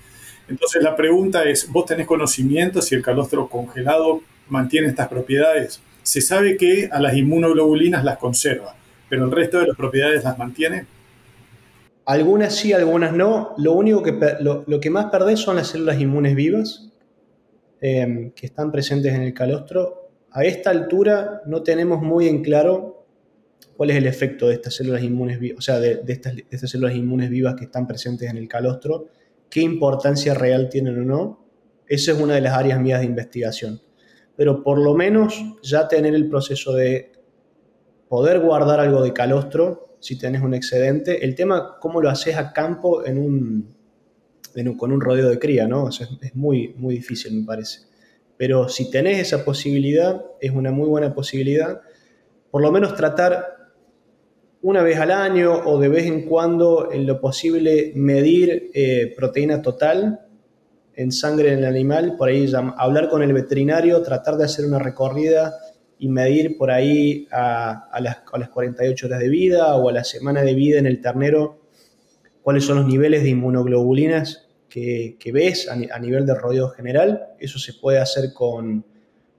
Entonces 0.50 0.82
la 0.82 0.96
pregunta 0.96 1.44
es, 1.44 1.72
¿vos 1.72 1.86
tenés 1.86 2.08
conocimiento 2.08 2.82
si 2.82 2.96
el 2.96 3.04
calostro 3.04 3.48
congelado 3.48 4.22
mantiene 4.50 4.88
estas 4.88 5.08
propiedades? 5.08 5.82
Se 6.02 6.20
sabe 6.20 6.58
que 6.58 6.90
a 6.92 7.00
las 7.00 7.16
inmunoglobulinas 7.16 8.04
las 8.04 8.18
conserva, 8.18 8.76
pero 9.08 9.26
el 9.26 9.32
resto 9.32 9.60
de 9.60 9.68
las 9.68 9.78
propiedades 9.78 10.24
las 10.24 10.38
mantiene. 10.40 10.88
Algunas 12.06 12.56
sí, 12.56 12.74
algunas 12.74 13.14
no. 13.14 13.54
Lo 13.58 13.74
único 13.74 14.02
que, 14.02 14.18
lo, 14.40 14.80
que 14.80 14.90
más 14.90 15.12
perdés 15.12 15.42
son 15.42 15.58
las 15.58 15.68
células 15.68 16.00
inmunes 16.00 16.34
vivas 16.34 16.90
eh, 17.82 18.32
que 18.36 18.48
están 18.48 18.72
presentes 18.72 19.14
en 19.14 19.22
el 19.22 19.34
calostro 19.36 19.97
a 20.32 20.44
esta 20.44 20.70
altura 20.70 21.42
no 21.46 21.64
tenemos 21.64 22.02
muy 22.02 22.28
en 22.28 22.44
claro 22.44 23.06
cuál 23.76 23.92
es 23.92 23.98
el 23.98 24.08
efecto 24.08 24.48
de 24.48 24.56
estas 24.56 24.76
células 24.76 25.04
inmunes 25.04 25.40
o 25.58 25.62
sea, 25.62 25.80
de, 25.80 26.02
estas, 26.08 26.70
células 26.70 26.96
inmunes 26.96 27.30
vivas 27.30 27.56
que 27.56 27.66
están 27.66 27.88
presentes 27.88 28.30
en 28.30 28.38
el 28.38 28.48
calostro, 28.48 29.08
qué 29.50 29.62
importancia 29.62 30.34
real 30.34 30.70
tienen 30.70 31.00
o 31.00 31.04
no. 31.06 31.48
Esa 31.88 32.12
es 32.12 32.20
una 32.20 32.36
de 32.36 32.42
las 32.42 32.54
áreas 32.54 32.82
mías 32.82 33.00
de 33.00 33.06
investigación. 33.06 33.82
Pero 34.36 34.62
por 34.62 34.80
lo 34.80 34.94
menos 34.94 35.42
ya 35.64 35.88
tener 35.88 36.14
el 36.14 36.28
proceso 36.28 36.74
de 36.74 37.14
poder 38.10 38.40
guardar 38.40 38.80
algo 38.80 39.02
de 39.02 39.14
calostro 39.14 39.96
si 40.00 40.18
tenés 40.18 40.42
un 40.42 40.54
excedente. 40.54 41.24
El 41.24 41.36
tema, 41.36 41.78
cómo 41.80 42.02
lo 42.02 42.10
haces 42.10 42.36
a 42.36 42.52
campo 42.52 43.06
en 43.06 43.18
un, 43.18 43.76
con 44.78 44.92
un 44.92 45.02
rodeo 45.02 45.30
de 45.30 45.40
cría, 45.40 45.68
¿no? 45.68 45.90
es 45.90 46.36
muy, 46.36 46.74
muy 46.78 46.96
difícil, 46.96 47.40
me 47.40 47.46
parece. 47.46 47.87
Pero 48.38 48.70
si 48.70 48.92
tenés 48.92 49.20
esa 49.20 49.44
posibilidad, 49.44 50.24
es 50.40 50.52
una 50.52 50.72
muy 50.72 50.88
buena 50.88 51.14
posibilidad, 51.14 51.82
por 52.52 52.62
lo 52.62 52.72
menos 52.72 52.96
tratar 52.96 53.58
una 54.62 54.84
vez 54.84 54.98
al 55.00 55.12
año 55.12 55.54
o 55.66 55.80
de 55.80 55.90
vez 55.90 56.06
en 56.06 56.24
cuando, 56.24 56.92
en 56.92 57.06
lo 57.06 57.20
posible, 57.20 57.92
medir 57.96 58.72
eh, 58.74 59.14
proteína 59.16 59.62
total 59.62 60.22
en 60.96 61.12
sangre 61.12 61.54
en 61.54 61.60
el 61.60 61.66
animal, 61.66 62.16
por 62.18 62.30
ahí 62.30 62.52
hablar 62.78 63.10
con 63.10 63.22
el 63.22 63.32
veterinario, 63.34 64.02
tratar 64.02 64.36
de 64.36 64.46
hacer 64.46 64.66
una 64.66 64.80
recorrida 64.80 65.54
y 66.00 66.10
medir 66.10 66.58
por 66.58 66.72
ahí 66.72 67.28
a, 67.32 68.00
las, 68.00 68.18
a, 68.32 68.38
las, 68.38 68.50
48 68.50 69.08
horas 69.08 69.20
de 69.20 69.30
vida 69.30 69.76
o 69.76 69.90
a 69.90 69.92
la 69.92 70.04
semana 70.04 70.42
de 70.42 70.54
vida 70.54 70.80
en 70.80 70.86
el 70.86 71.02
ternero 71.02 71.60
cuáles 72.42 72.66
son 72.66 72.78
los 72.78 72.88
niveles 72.88 73.24
de 73.24 73.30
inmunoglobulinas 73.30 74.47
que, 74.70 75.18
ves 75.34 75.70
a, 75.70 76.00
nivel 76.00 76.26
de 76.26 76.36
rodeo 76.36 76.70
general. 76.70 77.28
Eso 77.40 77.60
se 77.60 77.74
puede 77.74 78.00
hacer 78.00 78.34
con, 78.34 78.86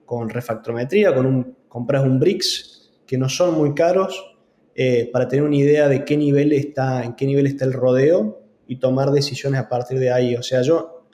con 0.04 0.28
refractometría, 0.28 1.14
con 1.14 1.26
un, 1.26 1.56
compras 1.68 2.02
un 2.04 2.18
BRICS, 2.18 2.90
que 3.06 3.18
no 3.18 3.28
son 3.28 3.54
muy 3.54 3.74
caros, 3.74 4.36
eh, 4.74 5.08
para 5.12 5.28
tener 5.28 5.44
una 5.44 5.56
idea 5.56 5.88
de 5.88 6.04
qué 6.04 6.16
nivel 6.16 6.52
está, 6.52 7.04
en 7.04 7.14
qué 7.14 7.26
nivel 7.26 7.46
está 7.46 7.64
el 7.64 7.72
rodeo 7.72 8.42
y 8.66 8.76
tomar 8.76 9.10
decisiones 9.10 9.60
a 9.60 9.68
partir 9.68 9.98
de 9.98 10.12
ahí. 10.12 10.36
O 10.36 10.42
sea, 10.42 10.62
yo, 10.62 11.04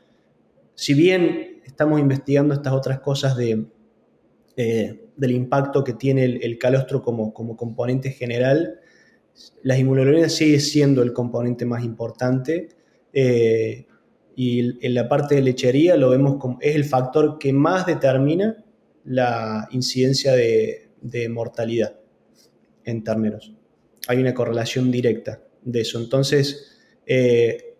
si 0.75 0.95
bien 0.95 1.63
estamos 1.65 2.01
investigando 2.01 2.55
estas 2.55 2.73
otras 2.73 3.01
cosas 3.01 3.37
de, 3.37 3.67
eh, 4.57 5.01
del 5.17 5.31
impacto 5.31 5.83
que 5.83 5.95
tiene 5.95 6.25
el, 6.25 6.59
calostro 6.59 7.03
como, 7.03 7.33
como, 7.33 7.57
componente 7.57 8.11
general, 8.11 8.81
las 9.63 9.79
inmunoglobulinas 9.79 10.33
sigue 10.33 10.61
siendo 10.61 11.03
el 11.03 11.13
componente 11.13 11.65
más 11.65 11.85
importante. 11.85 12.69
Eh, 13.13 13.87
y 14.37 14.85
en 14.87 14.95
la 14.95 15.09
parte 15.09 15.37
de 15.37 15.43
lechería 15.43 15.97
lo 15.97 16.11
vemos 16.11 16.37
como 16.39 16.59
es 16.61 16.75
el 16.75 16.85
factor 16.85 17.39
que 17.39 17.53
más 17.53 17.87
determina 17.87 18.65
la 19.05 19.69
incidencia 19.71 20.33
de, 20.33 20.81
mortalidad 21.29 21.97
en 22.85 23.05
terneros. 23.05 23.53
Hay 24.09 24.19
una 24.19 24.33
correlación 24.33 24.91
directa 24.91 25.43
de 25.63 25.83
eso. 25.83 25.99
Entonces, 25.99 26.79
eh, 27.07 27.75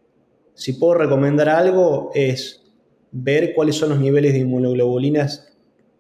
si 0.55 0.75
puedo 0.75 0.95
recomendar 0.95 1.49
algo 1.49 2.11
es 2.15 2.63
ver 3.11 3.55
cuáles 3.55 3.77
son 3.77 3.91
los 3.91 4.01
niveles 4.01 4.35
de 4.35 4.41
inmunoglobulinas 4.41 5.55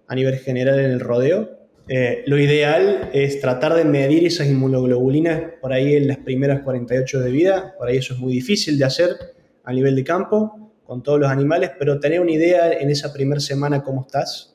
a 0.06 0.14
nivel 0.14 0.36
general 0.36 0.80
en 0.80 0.90
el 0.90 1.00
rodeo. 1.00 1.50
Eh, 1.88 2.24
lo 2.26 2.38
ideal 2.38 3.10
es 3.12 3.40
tratar 3.40 3.74
de 3.74 3.84
medir 3.84 4.26
esas 4.26 4.48
inmunoglobulinas 4.48 5.54
por 5.60 5.72
ahí 5.72 5.94
en 5.94 6.08
las 6.08 6.18
primeras 6.18 6.62
48 6.62 7.20
de 7.20 7.30
vida. 7.30 7.74
Por 7.78 7.88
ahí 7.88 7.98
eso 7.98 8.14
es 8.14 8.20
muy 8.20 8.32
difícil 8.32 8.78
de 8.78 8.84
hacer 8.84 9.33
a 9.64 9.72
nivel 9.72 9.96
de 9.96 10.04
campo 10.04 10.72
con 10.84 11.02
todos 11.02 11.18
los 11.18 11.30
animales, 11.30 11.72
pero 11.78 11.98
tener 11.98 12.20
una 12.20 12.32
idea 12.32 12.72
en 12.72 12.90
esa 12.90 13.12
primera 13.12 13.40
semana 13.40 13.82
cómo 13.82 14.02
estás 14.02 14.54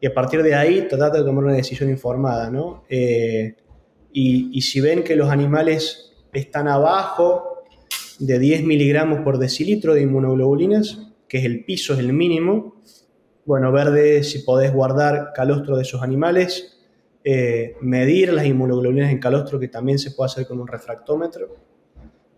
y 0.00 0.06
a 0.06 0.12
partir 0.12 0.42
de 0.42 0.54
ahí 0.54 0.86
tratar 0.88 1.12
de 1.12 1.24
tomar 1.24 1.44
una 1.44 1.54
decisión 1.54 1.88
informada, 1.88 2.50
¿no? 2.50 2.84
Eh, 2.90 3.56
y, 4.12 4.60
si 4.60 4.80
ven 4.80 5.02
que 5.02 5.16
los 5.16 5.30
animales 5.30 6.12
están 6.32 6.68
abajo 6.68 7.64
de 8.18 8.38
10 8.38 8.64
miligramos 8.64 9.20
por 9.20 9.38
decilitro 9.38 9.94
de 9.94 10.02
inmunoglobulinas, 10.02 11.08
que 11.26 11.38
es 11.38 11.44
el 11.44 11.64
piso, 11.64 11.94
es 11.94 12.00
el 12.00 12.12
mínimo, 12.12 12.82
bueno, 13.44 13.72
ver 13.72 13.90
de 13.90 14.22
si 14.22 14.40
podés 14.40 14.72
guardar 14.72 15.32
calostro 15.34 15.76
de 15.76 15.82
esos 15.82 16.02
animales, 16.02 16.78
eh, 17.24 17.74
medir 17.80 18.32
las 18.32 18.46
inmunoglobulinas 18.46 19.10
en 19.10 19.18
calostro, 19.18 19.58
que 19.58 19.68
también 19.68 19.98
se 19.98 20.10
puede 20.10 20.26
hacer 20.26 20.46
con 20.46 20.60
un 20.60 20.68
refractómetro, 20.68 21.56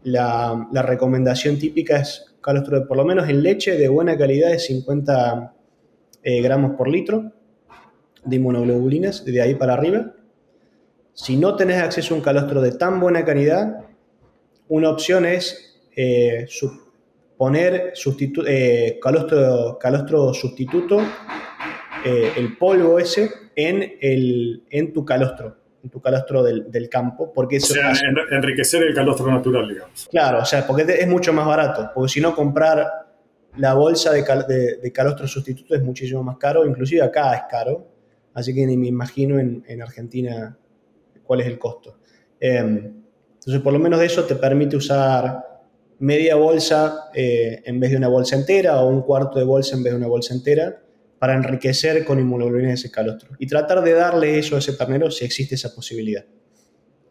la, 0.07 0.83
recomendación 0.83 1.59
típica 1.59 1.99
es 1.99 2.37
calostro 2.41 2.79
de 2.79 2.87
por 2.87 2.97
lo 2.97 3.05
menos 3.05 3.29
en 3.29 3.43
leche 3.43 3.77
de 3.77 3.89
buena 3.89 4.17
calidad 4.17 4.51
de 4.51 4.61
50 4.61 5.53
eh, 6.23 6.43
gramos 6.43 6.77
por 6.77 6.89
litro 6.89 7.33
de 8.25 8.37
inmunoglobulinas, 8.37 9.25
de 9.25 9.43
ahí 9.43 9.55
para 9.55 9.75
arriba. 9.75 10.13
Si 11.13 11.37
no 11.37 11.57
tenés 11.57 11.79
acceso 11.79 12.15
a 12.15 12.19
un 12.19 12.23
calostro 12.23 12.61
de 12.61 12.73
tan 12.73 13.01
buena 13.01 13.25
calidad, 13.25 13.85
una 14.69 14.91
opción 14.91 15.25
es 15.27 15.77
eh, 15.97 16.47
poner 17.37 17.93
eh, 18.47 18.99
calostro, 19.03 19.79
calostro, 19.81 20.35
sustituto, 20.35 21.01
el 22.05 22.57
polvo 22.57 23.01
ese, 23.01 23.31
en, 23.57 23.97
el, 24.01 24.63
en 24.71 24.93
tu 24.93 25.05
calostro, 25.05 25.57
tu 25.89 26.01
calostro 26.01 26.43
del, 26.43 26.89
campo. 26.89 27.33
Porque 27.33 27.57
eso 27.57 27.73
o 27.73 27.77
sea, 27.77 27.93
enriquecer 28.31 28.83
el 28.83 28.95
calostro 28.95 29.31
natural, 29.31 29.69
digamos. 29.69 30.09
Claro, 30.11 30.41
o 30.41 30.45
sea, 30.45 30.67
porque 30.67 30.85
es 30.89 31.09
mucho 31.09 31.33
más 31.33 31.47
barato, 31.47 31.91
porque 31.95 32.13
si 32.13 32.21
no 32.21 32.35
comprar 32.35 32.87
la 33.57 33.75
bolsa 33.75 34.13
de, 34.13 34.23
de, 34.83 34.93
calostro 34.93 35.27
sustituto 35.27 35.75
es 35.75 35.83
muchísimo 35.83 36.23
más 36.23 36.37
caro, 36.37 36.67
inclusive 36.67 37.03
acá 37.03 37.35
es 37.35 37.43
caro, 37.49 37.87
así 38.35 38.55
que 38.55 38.67
ni 38.67 38.77
me 38.77 38.89
imagino 38.89 39.39
en, 39.39 39.65
en 39.67 39.83
Argentina 39.83 40.57
cuál 41.25 41.41
es 41.41 41.47
el 41.47 41.59
costo. 41.59 41.99
Em, 42.39 42.93
entonces, 43.35 43.63
por 43.63 43.73
lo 43.73 43.79
menos 43.79 44.01
de 44.01 44.07
eso 44.07 44.25
te 44.25 44.37
permite 44.37 44.77
usar 44.77 45.43
media 45.99 46.37
bolsa 46.37 47.11
eh, 47.15 47.63
en 47.65 47.81
vez 47.81 47.91
de 47.91 47.97
una 47.97 48.09
bolsa 48.09 48.37
entera 48.37 48.81
o 48.81 48.89
un 48.89 49.03
cuarto 49.03 49.39
de 49.39 49.45
bolsa 49.45 49.77
en 49.77 49.83
vez 49.83 49.93
de 49.93 49.99
una 49.99 50.09
bolsa 50.09 50.35
entera 50.35 50.83
para 51.19 51.35
enriquecer 51.35 52.05
con 52.05 52.19
inmunoglobulina 52.19 52.75
ese 52.75 52.91
calostro. 52.91 53.31
Y 53.39 53.47
tratar 53.47 53.83
de 53.83 53.93
darle 53.93 54.39
eso 54.39 54.57
a 54.57 54.59
ese 54.59 54.75
ternero 54.75 55.11
si 55.11 55.25
existe 55.25 55.55
esa 55.55 55.75
posibilidad. 55.75 56.25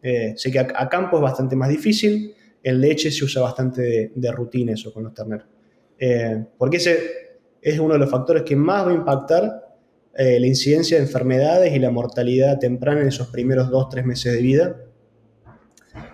Eh, 0.02 0.34
sé 0.36 0.50
que 0.52 0.60
a, 0.60 0.88
campo 0.88 1.16
es 1.16 1.22
bastante 1.22 1.56
más 1.56 1.68
difícil, 1.68 2.34
en 2.62 2.80
leche 2.80 3.10
se 3.10 3.24
usa 3.24 3.42
bastante 3.42 4.12
de, 4.14 4.32
rutina 4.32 4.72
eso 4.72 4.92
con 4.92 5.04
los 5.04 5.14
terneros. 5.14 5.46
Eh, 5.98 6.44
porque 6.58 6.76
ese 6.76 6.98
es 7.60 7.78
uno 7.78 7.94
de 7.94 8.00
los 8.00 8.10
factores 8.10 8.42
que 8.42 8.54
más 8.54 8.86
va 8.86 8.90
a 8.90 8.94
impactar 8.94 9.62
la 10.18 10.46
incidencia 10.46 10.96
de 10.96 11.02
enfermedades 11.02 11.74
y 11.74 11.78
la 11.78 11.90
mortalidad 11.90 12.58
temprana 12.58 13.02
en 13.02 13.08
esos 13.08 13.28
primeros 13.28 13.68
2-3 13.68 14.02
meses 14.02 14.32
de 14.32 14.40
vida 14.40 14.76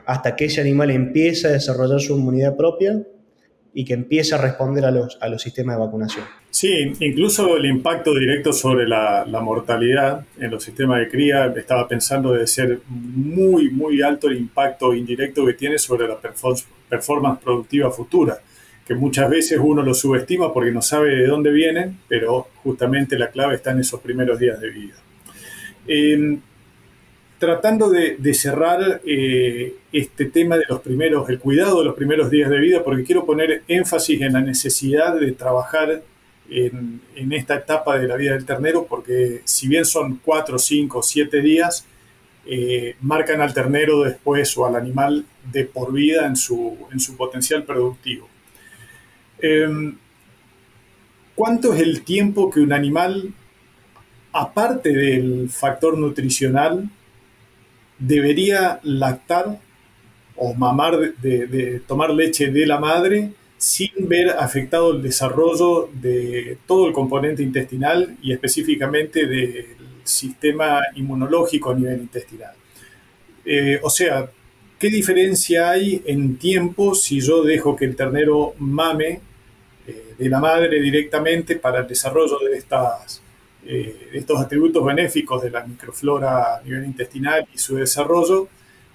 hasta 0.07 0.35
que 0.37 0.47
ese 0.47 0.61
animal 0.61 0.91
empieza 0.91 1.49
a 1.49 1.53
desarrollar 1.53 2.01
su 2.01 2.17
inmunidad 2.17 2.57
propia 2.57 3.03
y 3.75 3.85
que 3.85 3.95
empieza 3.95 4.37
a 4.37 4.39
responder 4.39 4.85
a 4.85 4.91
los, 4.91 5.19
a 5.21 5.29
los 5.29 5.41
sistemas 5.43 5.77
de 5.77 5.83
vacunación. 5.85 6.25
Sí, 6.51 6.93
incluso 7.01 7.57
el 7.57 7.65
impacto 7.65 8.15
directo 8.15 8.53
sobre 8.53 8.87
la, 8.87 9.25
mortalidad 9.43 10.27
en 10.39 10.51
los 10.51 10.63
sistemas 10.63 11.01
de 11.01 11.09
cría, 11.09 11.47
estaba 11.57 11.89
pensando 11.89 12.33
de 12.33 12.47
ser 12.47 12.81
muy, 12.89 13.71
muy 13.71 14.03
alto 14.03 14.29
el 14.29 14.37
impacto 14.37 14.93
indirecto 14.93 15.47
que 15.47 15.55
tiene 15.55 15.79
sobre 15.79 16.07
la 16.07 16.19
performance 16.21 17.41
productiva 17.43 17.91
futura, 17.91 18.39
que 18.87 18.95
muchas 18.95 19.31
veces 19.31 19.59
uno 19.63 19.83
lo 19.83 19.95
subestima 19.95 20.53
porque 20.53 20.71
no 20.73 20.83
sabe 20.83 21.17
de 21.17 21.27
dónde 21.27 21.51
vienen, 21.51 21.99
pero 22.07 22.49
justamente 22.63 23.19
la 23.19 23.31
clave 23.31 23.55
está 23.55 23.71
en 23.71 23.81
esos 23.81 24.01
primeros 24.01 24.39
días 24.39 24.61
de 24.61 24.71
vida. 24.71 24.95
Eh, 25.89 26.39
tratando 27.43 27.91
de, 27.91 28.35
cerrar 28.35 29.01
eh, 29.05 29.75
este 29.93 30.27
tema 30.27 30.57
de 30.57 30.63
los 30.69 30.79
primeros, 30.79 31.29
el 31.29 31.41
cuidado 31.41 31.81
de 31.81 31.87
los 31.87 31.97
primeros 31.97 32.31
días 32.31 32.49
de 32.49 32.61
vida, 32.61 32.85
porque 32.85 33.03
quiero 33.03 33.27
poner 33.27 33.65
énfasis 33.67 34.21
en 34.21 34.35
la 34.35 34.41
necesidad 34.41 35.19
de 35.19 35.33
trabajar 35.33 36.05
en, 36.49 37.01
esta 37.33 37.57
etapa 37.57 37.99
de 37.99 38.07
la 38.07 38.15
vida 38.15 38.35
del 38.35 38.45
ternero, 38.45 38.87
porque 38.89 39.41
si 39.43 39.67
bien 39.67 39.85
son 39.85 40.21
cuatro, 40.25 40.57
cinco, 40.57 41.03
siete 41.03 41.41
días, 41.41 41.85
eh, 42.47 42.95
marcan 43.01 43.41
al 43.41 43.53
ternero 43.53 44.05
después 44.05 44.57
o 44.57 44.65
al 44.65 44.77
animal 44.77 45.25
de 45.51 45.65
por 45.65 45.93
vida 45.93 46.29
en 46.29 46.37
su, 46.37 46.79
en 46.93 47.01
su 47.01 47.17
potencial 47.17 47.65
productivo. 47.65 48.29
Em, 49.41 49.97
¿Cuánto 51.35 51.75
es 51.75 51.81
el 51.81 52.05
tiempo 52.05 52.51
que 52.51 52.61
un 52.61 52.73
animal, 52.73 53.35
aparte 54.33 54.91
del 54.91 55.51
factor 55.51 55.99
nutricional, 55.99 56.89
debería 58.07 58.81
lactar 58.83 59.59
o 60.37 60.55
mamar 60.55 61.15
de, 61.15 61.83
tomar 61.87 62.11
leche 62.11 62.51
de 62.51 62.67
la 62.67 62.79
madre 62.79 63.33
sin 63.57 63.91
ver 64.09 64.31
afectado 64.31 64.93
el 64.93 65.03
desarrollo 65.03 65.89
de 65.93 66.59
todo 66.67 66.89
el 66.89 66.93
componente 66.93 67.43
intestinal 67.45 68.17
y 68.21 68.33
específicamente 68.33 69.27
del 69.27 69.67
sistema 70.03 70.81
inmunológico 70.97 71.71
a 71.71 71.75
nivel 71.77 72.01
intestinal. 72.01 72.55
Eh, 73.45 73.79
o 73.83 73.91
sea, 73.91 74.29
¿qué 74.81 74.89
diferencia 74.89 75.71
hay 75.71 76.03
en 76.07 76.39
tiempo 76.39 76.97
si 76.97 77.21
yo 77.21 77.45
dejo 77.45 77.77
que 77.77 77.85
el 77.85 77.95
ternero 77.95 78.55
mame 78.59 79.21
eh, 79.87 80.15
de 80.19 80.29
la 80.29 80.41
madre 80.41 80.81
directamente 80.81 81.55
para 81.55 81.81
el 81.81 81.87
desarrollo 81.87 82.39
de 82.41 82.59
estas 82.59 83.22
eh, 83.65 84.09
estos 84.13 84.41
atributos 84.41 84.85
benéficos 84.85 85.43
de 85.43 85.51
la 85.51 85.65
microflora 85.65 86.57
a 86.57 86.63
nivel 86.63 86.85
intestinal 86.85 87.47
y 87.55 87.59
su 87.59 87.77
desarrollo? 87.77 88.49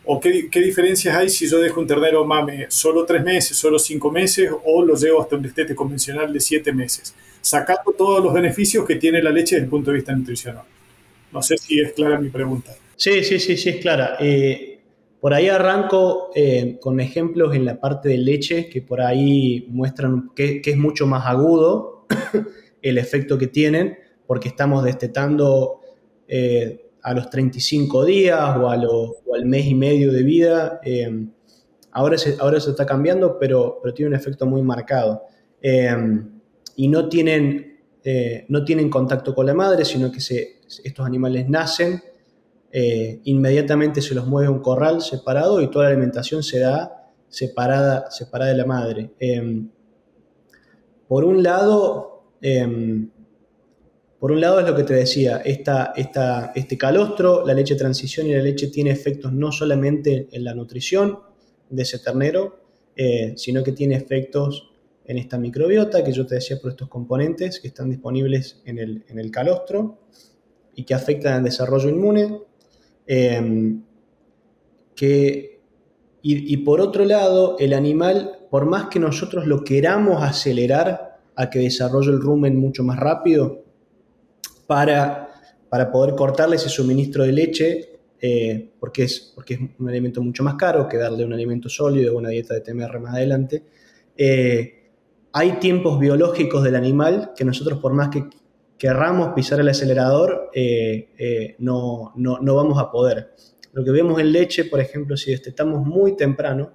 ¿O 0.09 0.21
qué, 0.21 0.49
diferencias 0.53 1.15
hay 1.15 1.29
si 1.29 1.49
yo 1.49 1.59
dejo 1.59 1.81
un 1.81 1.87
ternero 1.87 2.23
mame 2.25 2.67
solo 2.69 3.05
tres 3.05 3.23
meses, 3.23 3.57
solo 3.57 3.77
cinco 3.77 4.09
meses 4.09 4.49
o 4.63 4.81
lo 4.81 4.95
llevo 4.95 5.21
hasta 5.21 5.35
un 5.35 5.41
destete 5.41 5.75
convencional 5.75 6.31
de 6.31 6.39
siete 6.39 6.71
meses? 6.71 7.13
Sacando 7.41 7.91
todos 7.91 8.23
los 8.23 8.33
beneficios 8.33 8.85
que 8.85 8.95
tiene 8.95 9.21
la 9.21 9.31
leche 9.31 9.55
desde 9.55 9.65
el 9.65 9.69
punto 9.69 9.91
de 9.91 9.97
vista 9.97 10.13
nutricional. 10.13 10.63
No 11.33 11.41
sé 11.41 11.57
si 11.57 11.81
es 11.81 11.91
clara 11.91 12.19
mi 12.19 12.29
pregunta. 12.29 12.73
Sí, 12.95 13.21
sí, 13.25 13.37
sí, 13.37 13.57
sí, 13.57 13.69
es 13.69 13.77
clara. 13.77 14.15
Eh, 14.21 14.79
por 15.19 15.33
ahí 15.33 15.49
arranco 15.49 16.31
eh, 16.33 16.77
con 16.79 17.01
ejemplos 17.01 17.53
en 17.53 17.65
la 17.65 17.77
parte 17.79 18.07
de 18.07 18.17
leche 18.17 18.69
que 18.69 18.81
por 18.81 19.01
ahí 19.01 19.65
muestran 19.67 20.31
que, 20.33 20.61
que 20.61 20.71
es 20.71 20.77
mucho 20.77 21.05
más 21.05 21.25
agudo 21.25 22.05
el 22.81 22.97
efecto 22.97 23.37
que 23.37 23.47
tienen 23.47 23.97
porque 24.27 24.49
estamos 24.49 24.83
destetando 24.83 25.79
eh, 26.27 26.91
a 27.01 27.13
los 27.13 27.29
35 27.29 28.03
días 28.03 28.57
o, 28.57 28.69
al 28.69 29.45
mes 29.45 29.65
y 29.65 29.73
medio 29.73 30.11
de 30.11 30.23
vida. 30.23 30.81
Eh, 30.83 31.25
ahora, 31.91 32.17
se, 32.17 32.31
está 32.31 32.85
cambiando, 32.85 33.39
pero, 33.39 33.81
tiene 33.95 34.09
un 34.09 34.15
efecto 34.15 34.45
muy 34.45 34.61
marcado. 34.61 35.23
Eh, 35.61 35.89
y 36.75 36.87
no 36.89 37.07
tienen, 37.07 37.79
contacto 38.89 39.33
con 39.33 39.45
la 39.45 39.53
madre, 39.53 39.85
sino 39.85 40.11
que 40.11 40.19
estos 40.19 41.05
animales 41.05 41.47
nacen, 41.49 42.01
inmediatamente 43.23 44.01
se 44.01 44.13
los 44.13 44.27
mueve 44.27 44.49
a 44.49 44.51
un 44.51 44.59
corral 44.59 45.01
separado 45.01 45.61
y 45.61 45.71
toda 45.71 45.85
la 45.85 45.91
alimentación 45.91 46.43
se 46.43 46.59
da 46.59 47.09
separada, 47.29 48.11
separada 48.11 48.51
de 48.51 48.57
la 48.57 48.65
madre. 48.65 49.09
por 51.07 51.23
un 51.23 51.41
lado, 51.41 52.33
por 54.19 54.31
un 54.31 54.41
lado 54.41 54.59
es 54.59 54.67
lo 54.67 54.75
que 54.75 54.83
te 54.83 54.95
decía, 54.95 55.41
esta, 55.45 55.93
este 55.95 56.77
calostro, 56.77 57.45
la 57.45 57.53
leche 57.53 57.75
transición 57.75 58.27
y 58.27 58.33
la 58.33 58.41
leche 58.41 58.67
tiene 58.67 58.89
efectos 58.89 59.31
no 59.31 59.51
solamente 59.51 60.27
en 60.31 60.43
la 60.43 60.55
nutrición 60.55 61.19
de 61.69 61.83
ese 61.83 61.99
ternero, 61.99 62.59
eh, 62.95 63.33
sino 63.35 63.63
que 63.63 63.73
tiene 63.73 63.95
efectos 63.95 64.71
en 65.05 65.19
esta 65.19 65.37
microbiota 65.37 66.03
que 66.03 66.11
yo 66.11 66.25
te 66.25 66.35
decía 66.35 66.59
por 66.59 66.71
estos 66.71 66.89
componentes 66.89 67.59
que 67.59 67.67
están 67.67 67.91
disponibles 67.91 68.61
en 68.65 68.79
el, 68.79 69.31
calostro 69.31 69.99
y 70.73 70.83
que 70.83 70.95
afectan 70.95 71.33
al 71.33 71.43
desarrollo 71.43 71.87
inmune. 71.87 72.41
Em, 73.05 73.83
y 76.23 76.57
por 76.57 76.81
otro 76.81 77.05
lado, 77.05 77.55
el 77.59 77.73
animal, 77.73 78.47
por 78.49 78.65
más 78.65 78.87
que 78.87 78.99
nosotros 78.99 79.45
lo 79.45 79.63
queramos 79.63 80.23
acelerar 80.23 81.19
a 81.35 81.49
que 81.51 81.59
desarrolle 81.59 82.09
el 82.09 82.19
rumen 82.19 82.59
mucho 82.59 82.83
más 82.83 82.99
rápido, 82.99 83.66
para, 84.67 85.29
para 85.69 85.91
poder 85.91 86.15
cortarle 86.15 86.57
ese 86.57 86.69
suministro 86.69 87.23
de 87.23 87.31
leche, 87.31 87.99
eh, 88.19 88.71
porque, 88.79 89.03
es, 89.03 89.31
porque 89.33 89.53
es 89.55 89.59
un 89.79 89.89
alimento 89.89 90.21
mucho 90.21 90.43
más 90.43 90.55
caro 90.55 90.87
que 90.87 90.97
darle 90.97 91.23
un 91.23 91.33
alimento 91.33 91.69
sólido 91.69 92.13
o 92.13 92.17
una 92.17 92.29
dieta 92.29 92.53
de 92.53 92.61
TMR 92.61 92.99
más 92.99 93.15
adelante. 93.15 93.63
Eh, 94.15 94.91
hay 95.31 95.53
tiempos 95.53 95.99
biológicos 95.99 96.63
del 96.63 96.75
animal 96.75 97.31
que 97.35 97.45
nosotros 97.45 97.79
por 97.79 97.93
más 97.93 98.09
que 98.09 98.25
querramos 98.77 99.33
pisar 99.33 99.59
el 99.59 99.69
acelerador, 99.69 100.49
eh, 100.53 101.55
no, 101.59 102.13
no, 102.15 102.39
no, 102.39 102.55
vamos 102.55 102.77
a 102.79 102.91
poder. 102.91 103.33
Lo 103.73 103.83
que 103.83 103.91
vemos 103.91 104.19
en 104.19 104.31
leche, 104.31 104.65
por 104.65 104.79
ejemplo, 104.79 105.17
si 105.17 105.31
destetamos 105.31 105.85
muy 105.85 106.15
temprano, 106.15 106.71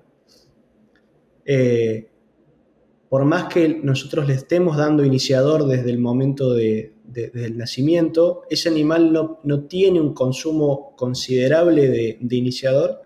por 3.09 3.25
más 3.25 3.53
que 3.53 3.81
nosotros 3.83 4.27
le 4.27 4.35
estemos 4.35 4.77
dando 4.77 5.05
iniciador 5.05 5.67
desde 5.67 5.91
el 5.91 5.99
momento 5.99 6.55
de, 6.55 6.93
del 7.13 7.57
nacimiento, 7.57 8.43
ese 8.49 8.69
animal 8.69 9.13
no, 9.13 9.41
no, 9.45 9.65
tiene 9.65 10.01
un 10.01 10.15
consumo 10.15 10.95
considerable 10.97 11.89
de, 11.89 12.19
iniciador 12.31 13.03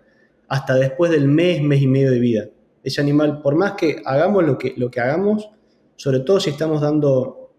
hasta 0.47 0.75
después 0.75 1.11
del 1.11 1.27
mes, 1.27 1.61
mes 1.61 1.81
y 1.81 1.87
medio 1.87 2.11
de 2.11 2.19
vida. 2.19 2.49
Ese 2.83 3.01
animal, 3.01 3.41
por 3.41 3.55
más 3.55 3.73
que 3.73 4.01
hagamos 4.05 4.45
lo 4.45 4.57
que, 4.57 4.73
lo 4.77 4.89
que 4.89 4.99
hagamos, 4.99 5.49
sobre 5.95 6.21
todo 6.21 6.39
si 6.39 6.51
estamos 6.51 6.81
dando 6.81 7.51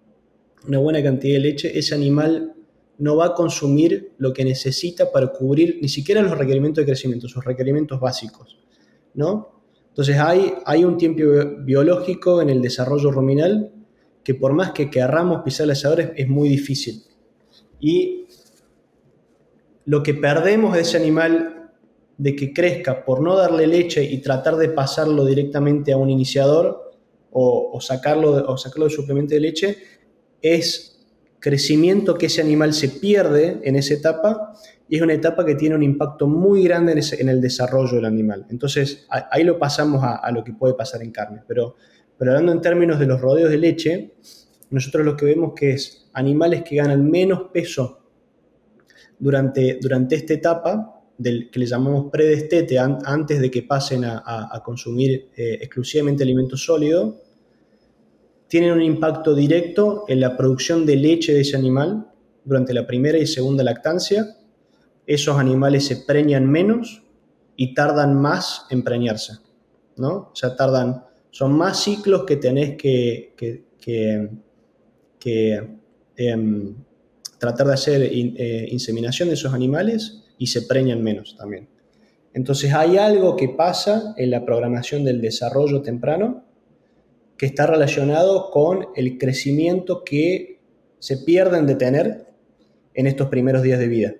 una 0.66 0.78
buena 0.78 1.02
cantidad 1.02 1.34
de 1.34 1.40
leche, 1.40 1.78
ese 1.78 1.94
animal 1.94 2.54
no 2.98 3.16
va 3.16 3.26
a 3.26 3.34
consumir 3.34 4.12
lo 4.18 4.32
que 4.32 4.44
necesita 4.44 5.12
para 5.12 5.28
cubrir 5.28 5.78
ni 5.80 5.88
siquiera 5.88 6.22
los 6.22 6.36
requerimientos 6.36 6.82
de 6.82 6.86
crecimiento, 6.86 7.28
sus 7.28 7.44
requerimientos 7.44 8.00
básicos, 8.00 8.58
¿no? 9.14 9.60
Entonces 9.88 10.16
hay, 10.18 10.54
hay 10.64 10.84
un 10.84 10.96
tiempo 10.96 11.22
biológico 11.60 12.40
en 12.40 12.50
el 12.50 12.62
desarrollo 12.62 13.10
ruminal 13.10 13.72
que 14.28 14.34
por 14.34 14.52
más 14.52 14.72
que 14.72 14.90
querramos 14.90 15.40
pisar 15.42 15.66
las 15.66 15.78
asador 15.78 16.12
es, 16.14 16.28
muy 16.28 16.50
difícil. 16.50 17.02
Y 17.80 18.26
lo 19.86 20.02
que 20.02 20.12
perdemos 20.12 20.74
de 20.74 20.82
ese 20.82 20.98
animal 20.98 21.70
de 22.18 22.36
que 22.36 22.52
crezca 22.52 23.06
por 23.06 23.22
no 23.22 23.36
darle 23.36 23.66
leche 23.66 24.04
y 24.04 24.18
tratar 24.18 24.56
de 24.56 24.68
pasarlo 24.68 25.24
directamente 25.24 25.94
a 25.94 25.96
un 25.96 26.10
iniciador, 26.10 26.92
o, 27.32 27.78
sacarlo, 27.80 28.32
o 28.52 28.58
sacarlo 28.58 28.90
suplemento 28.90 29.32
de 29.32 29.40
leche 29.40 29.78
es 30.42 31.06
crecimiento 31.40 32.18
que 32.18 32.26
ese 32.26 32.42
animal 32.42 32.74
se 32.74 32.90
pierde 32.90 33.60
en 33.64 33.76
esa 33.76 33.94
etapa 33.94 34.52
y 34.90 34.96
es 34.96 35.00
una 35.00 35.14
etapa 35.14 35.46
que 35.46 35.54
tiene 35.54 35.74
un 35.74 35.82
impacto 35.82 36.26
muy 36.26 36.64
grande 36.64 36.92
en, 36.92 37.28
el 37.30 37.40
desarrollo 37.40 37.94
del 37.96 38.04
animal. 38.04 38.44
Entonces, 38.50 39.06
ahí 39.08 39.42
lo 39.42 39.58
pasamos 39.58 40.02
a, 40.04 40.30
lo 40.32 40.44
que 40.44 40.52
puede 40.52 40.74
pasar 40.74 41.02
en 41.02 41.12
carne. 41.12 41.40
Pero, 41.48 41.76
pero 42.18 42.32
hablando 42.32 42.52
en 42.52 42.60
términos 42.60 42.98
de 42.98 43.06
los 43.06 43.20
rodeos 43.20 43.50
de 43.50 43.58
leche, 43.58 44.14
nosotros 44.70 45.04
lo 45.04 45.16
que 45.16 45.26
vemos 45.26 45.52
que 45.54 45.72
es 45.72 46.10
animales 46.12 46.62
que 46.62 46.76
ganan 46.76 47.08
menos 47.08 47.50
peso 47.52 48.00
durante, 49.18 49.78
durante 49.80 50.16
esta 50.16 50.34
etapa, 50.34 50.94
del, 51.16 51.50
que 51.50 51.58
le 51.58 51.66
llamamos 51.66 52.10
predestete, 52.10 52.78
antes 52.78 53.40
de 53.40 53.50
que 53.50 53.62
pasen 53.62 54.04
a, 54.04 54.62
consumir 54.64 55.30
eh, 55.36 55.58
exclusivamente 55.60 56.22
alimentos 56.22 56.64
sólidos, 56.64 57.14
tienen 58.48 58.72
un 58.72 58.82
impacto 58.82 59.34
directo 59.34 60.04
en 60.08 60.20
la 60.20 60.36
producción 60.36 60.86
de 60.86 60.96
leche 60.96 61.34
de 61.34 61.42
ese 61.42 61.56
animal 61.56 62.10
durante 62.44 62.72
la 62.72 62.86
primera 62.86 63.18
y 63.18 63.26
segunda 63.26 63.62
lactancia. 63.62 64.36
Esos 65.06 65.38
animales 65.38 65.86
se 65.86 65.96
preñan 65.96 66.50
menos 66.50 67.02
y 67.56 67.74
tardan 67.74 68.14
más 68.14 68.66
en 68.70 68.82
preñarse, 68.82 69.34
¿no? 69.96 70.30
O 70.32 70.32
sea, 70.34 70.56
tardan, 70.56 71.04
son 71.30 71.52
más 71.56 71.82
ciclos 71.82 72.24
que 72.24 72.36
tenés 72.36 72.76
que, 72.76 73.32
que, 73.80 75.68
em, 76.16 76.74
tratar 77.38 77.66
de 77.66 77.74
hacer 77.74 78.02
eh, 78.02 78.68
inseminación 78.70 79.28
de 79.28 79.34
esos 79.34 79.54
animales 79.54 80.24
y 80.38 80.48
se 80.48 80.62
preñan 80.62 81.02
menos 81.02 81.36
también. 81.36 81.68
Entonces 82.34 82.72
hay 82.74 82.98
algo 82.98 83.36
que 83.36 83.48
pasa 83.48 84.14
en 84.16 84.30
la 84.30 84.44
programación 84.44 85.04
del 85.04 85.20
desarrollo 85.20 85.82
temprano 85.82 86.44
que 87.36 87.46
está 87.46 87.66
relacionado 87.66 88.50
con 88.50 88.88
el 88.96 89.16
crecimiento 89.18 90.04
que 90.04 90.58
se 90.98 91.18
pierden 91.18 91.66
de 91.66 91.76
tener 91.76 92.26
en 92.94 93.06
estos 93.06 93.28
primeros 93.28 93.62
días 93.62 93.78
de 93.78 93.88
vida, 93.88 94.14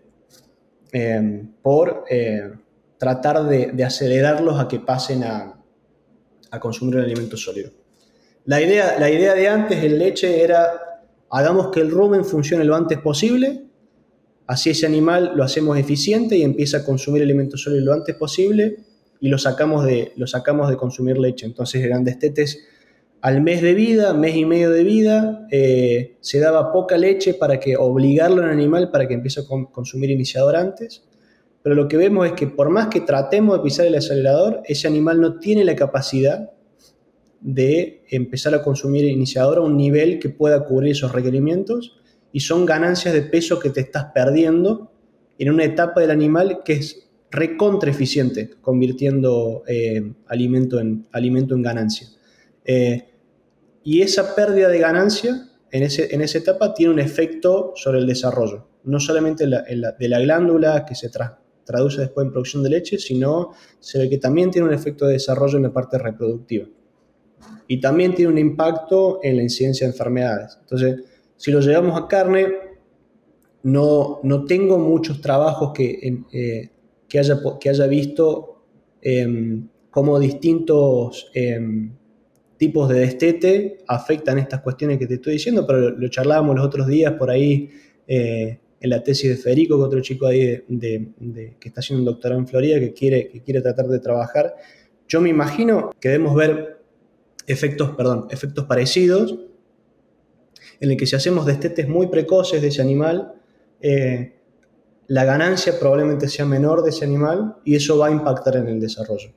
em, 0.93 1.49
por 1.63 2.05
eh, 2.09 2.53
tratar 2.97 3.45
de, 3.45 3.85
acelerarlos 3.85 4.61
a 4.61 4.69
que 4.69 4.79
pasen 4.79 5.25
a, 5.25 5.58
consumir 6.61 6.97
el 6.97 7.05
alimento 7.05 7.37
sólido. 7.37 7.71
La 8.45 8.61
idea, 8.61 8.99
la 8.99 9.11
idea 9.11 9.35
de 9.35 9.49
antes 9.49 9.83
en 9.83 9.99
leche 9.99 10.43
era, 10.43 11.01
hagamos 11.31 11.71
que 11.71 11.81
el 11.81 11.91
rumen 11.91 12.25
funcione 12.25 12.65
lo 12.65 12.75
antes 12.75 12.99
posible 12.99 13.69
Así 14.49 14.71
ese 14.71 14.87
animal 14.87 15.33
lo 15.37 15.45
hacemos 15.45 15.79
eficiente 15.79 16.35
y 16.39 16.43
empieza 16.43 16.79
a 16.79 16.85
consumir 16.85 17.23
alimentos 17.23 17.63
sólidos 17.63 17.85
lo 17.85 17.93
antes 17.93 18.17
posible 18.17 18.79
y 19.21 19.29
lo 19.29 19.37
sacamos 19.37 19.85
de, 19.85 20.13
lo 20.17 20.27
sacamos 20.27 20.71
de 20.71 20.77
consumir 20.79 21.19
leche. 21.19 21.45
Entonces 21.45 21.85
eran 21.85 22.03
destetes 22.03 22.65
al 23.21 23.43
mes 23.43 23.61
de 23.61 23.75
vida, 23.75 24.15
mes 24.15 24.37
y 24.37 24.47
medio 24.47 24.71
de 24.71 24.85
vida, 24.85 25.47
eh, 25.51 26.17
se 26.23 26.41
daba 26.41 26.73
poca 26.73 26.97
leche 26.97 27.35
para 27.35 27.61
que 27.61 27.77
obligarlo 27.77 28.43
al 28.43 28.49
animal 28.49 28.91
para 28.91 29.07
que 29.07 29.13
empiece 29.13 29.41
a 29.41 29.45
consumir 29.71 30.09
iniciador 30.09 30.57
antes. 30.57 31.05
Pero 31.69 31.83
lo 31.83 31.87
que 31.87 31.99
vemos 31.99 32.27
es 32.27 32.33
que 32.33 32.47
por 32.47 32.71
más 32.71 32.87
que 32.87 33.03
tratemos 33.03 33.59
de 33.59 33.63
pisar 33.63 33.85
el 33.85 33.95
acelerador, 33.95 34.63
ese 34.65 34.89
animal 34.89 35.21
no 35.21 35.39
tiene 35.39 35.67
la 35.67 35.77
capacidad 35.77 36.51
de 37.43 38.05
empezar 38.09 38.55
a 38.55 38.63
consumir 38.63 39.05
iniciador 39.05 39.59
a 39.59 39.61
un 39.61 39.77
nivel 39.77 40.19
que 40.19 40.31
pueda 40.31 40.65
cubrir 40.65 40.93
esos 40.93 41.13
requerimientos 41.13 42.01
y 42.33 42.41
son 42.41 42.65
ganancias 42.65 43.13
de 43.13 43.21
peso 43.21 43.59
que 43.59 43.69
te 43.69 43.83
estás 43.83 44.07
perdiendo 44.15 44.93
en 45.39 45.51
una 45.51 45.65
etapa 45.65 46.01
del 46.01 46.11
animal 46.11 46.61
que 46.65 46.73
es 46.73 47.11
recontra 47.31 47.91
eficiente, 47.91 48.49
convirtiendo 48.63 49.63
eh, 49.67 50.15
alimento, 50.27 50.81
en, 50.81 51.07
alimento 51.13 51.55
en 51.55 51.61
ganancia. 51.61 52.09
Eh, 52.65 53.11
y 53.85 54.01
esa 54.01 54.35
pérdida 54.35 54.71
de 54.71 54.79
ganancia 54.79 55.51
en, 55.71 55.83
ese, 55.83 56.15
en, 56.15 56.23
esa 56.23 56.39
etapa 56.39 56.73
tiene 56.73 56.95
un 56.95 56.99
efecto 56.99 57.75
sobre 57.77 57.99
el 57.99 58.07
desarrollo, 58.07 58.69
no 58.85 58.99
solamente 59.01 59.45
de 59.47 60.09
la 60.09 60.21
glándula 60.21 60.87
que 60.87 60.95
se 60.95 61.09
traduce 61.69 62.01
después 62.01 62.27
en 62.27 62.33
producción 62.33 62.63
de 62.63 62.71
leche, 62.71 62.99
sino 62.99 63.51
se 63.79 63.99
ve 63.99 64.09
que 64.09 64.17
también 64.17 64.51
tiene 64.51 64.67
un 64.67 64.73
efecto 64.73 65.07
de 65.07 65.13
desarrollo 65.13 65.59
en 65.59 65.65
la 65.65 65.73
parte 65.73 65.99
reproductiva. 65.99 66.67
Y 67.69 67.79
también 67.79 68.15
tiene 68.15 68.33
un 68.33 68.39
impacto 68.39 69.21
en 69.23 69.37
la 69.37 69.43
incidencia 69.43 69.87
de 69.87 69.93
enfermedades. 69.93 70.57
Entonces, 70.63 71.05
si 71.37 71.51
lo 71.51 71.61
llevamos 71.61 72.01
a 72.01 72.09
carne, 72.09 72.49
no, 73.65 74.21
no 74.23 74.45
tengo 74.47 74.79
muchos 74.79 75.21
trabajos 75.21 75.73
que, 75.75 76.17
eh, 76.33 76.71
que, 77.07 77.19
haya, 77.19 77.39
que 77.61 77.69
haya 77.69 77.87
visto 77.87 78.65
em, 79.03 79.69
cómo 79.91 80.19
distintos 80.19 81.31
em, 81.35 81.93
tipos 82.57 82.89
de 82.89 83.01
destete 83.01 83.79
afectan 83.87 84.39
estas 84.39 84.63
cuestiones 84.63 84.99
que 84.99 85.07
te 85.07 85.15
estoy 85.15 85.35
diciendo, 85.35 85.67
pero 85.67 85.91
lo, 85.91 86.09
charlábamos 86.09 86.57
los 86.57 86.67
otros 86.67 86.87
días 86.87 87.13
por 87.13 87.31
ahí 87.31 87.71
eh, 88.07 88.59
en 88.81 88.91
la 88.91 89.03
tesis 89.03 89.31
de 89.31 89.37
Federico, 89.37 89.77
que 89.77 89.85
otro 89.85 90.01
chico 90.01 90.27
ahí 90.27 90.63
de, 90.69 91.55
que 91.59 91.69
está 91.69 91.81
haciendo 91.81 92.03
un 92.03 92.07
doctorado 92.07 92.41
en 92.41 92.47
Florida 92.47 92.79
que 92.79 92.93
quiere, 92.93 93.29
que 93.29 93.43
quiere 93.43 93.61
tratar 93.61 93.87
de 93.87 93.99
trabajar. 93.99 94.55
Yo 95.09 95.21
me 95.21 95.31
imagino 95.31 95.91
que 96.01 96.11
debemos 96.11 96.35
ver 96.35 96.79
efectos, 97.47 97.91
perdón, 97.97 98.29
efectos 98.31 98.67
parecidos 98.67 99.39
en 100.81 100.91
el 100.91 100.97
que 100.97 101.07
si 101.07 101.17
hacemos 101.17 101.47
destetes 101.47 101.89
muy 101.89 102.07
precoces 102.07 102.63
de 102.63 102.69
ese 102.69 102.83
animal, 102.83 103.35
eh, 103.81 104.35
la 105.09 105.25
ganancia 105.25 105.79
probablemente 105.79 106.29
sea 106.29 106.45
menor 106.45 106.83
de 106.83 106.91
ese 106.91 107.05
animal 107.05 107.57
y 107.65 107.75
eso 107.75 107.99
va 107.99 108.09
a 108.09 108.11
impactar 108.11 108.57
en 108.57 108.69
el 108.69 108.81
desarrollo. 108.81 109.31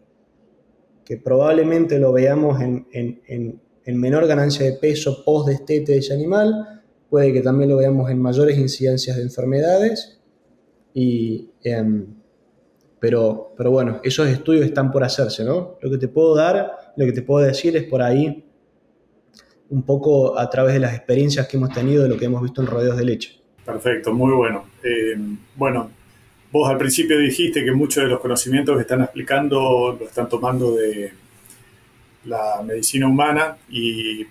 Que 1.05 1.17
probablemente 1.17 1.97
lo 1.97 2.11
veamos 2.11 2.61
en, 2.61 3.61
menor 3.85 4.27
ganancia 4.27 4.65
de 4.65 4.73
peso 4.73 5.23
post 5.25 5.47
destete 5.47 5.93
de 5.93 5.97
ese 5.99 6.13
animal, 6.13 6.80
puede 7.11 7.33
que 7.33 7.41
también 7.41 7.69
lo 7.69 7.75
veamos 7.75 8.09
en 8.09 8.21
mayores 8.21 8.57
incidencias 8.57 9.17
de 9.17 9.23
enfermedades, 9.23 10.17
y, 10.93 11.49
em, 11.61 12.05
pero, 13.01 13.53
pero 13.57 13.69
bueno, 13.69 13.99
esos 14.01 14.29
estudios 14.29 14.65
están 14.65 14.91
por 14.93 15.03
hacerse, 15.03 15.43
¿no? 15.43 15.77
Lo 15.81 15.91
que 15.91 15.97
te 15.97 16.07
puedo 16.07 16.33
dar, 16.35 16.93
lo 16.95 17.05
que 17.05 17.11
te 17.11 17.21
puedo 17.21 17.45
decir 17.45 17.75
es 17.75 17.83
por 17.83 18.01
ahí 18.01 18.45
un 19.69 19.83
poco 19.83 20.39
a 20.39 20.49
través 20.49 20.73
de 20.73 20.79
las 20.79 20.95
experiencias 20.95 21.47
que 21.49 21.57
hemos 21.57 21.71
tenido 21.71 22.03
de 22.03 22.09
lo 22.09 22.17
que 22.17 22.25
hemos 22.25 22.41
visto 22.41 22.61
en 22.61 22.67
rodeos 22.67 22.95
de 22.95 23.03
leche. 23.03 23.41
Perfecto, 23.65 24.13
muy 24.13 24.33
bueno. 24.33 24.67
Eh, 24.81 25.17
bueno, 25.57 25.91
vos 26.49 26.69
al 26.69 26.77
principio 26.77 27.17
dijiste 27.17 27.65
que 27.65 27.73
muchos 27.73 28.05
de 28.05 28.09
los 28.09 28.21
conocimientos 28.21 28.77
que 28.77 28.83
están 28.83 29.01
explicando 29.01 29.97
lo 29.99 30.05
están 30.05 30.29
tomando 30.29 30.75
de 30.75 31.11
la 32.23 32.61
medicina 32.63 33.07
humana 33.07 33.57
y 33.69 34.25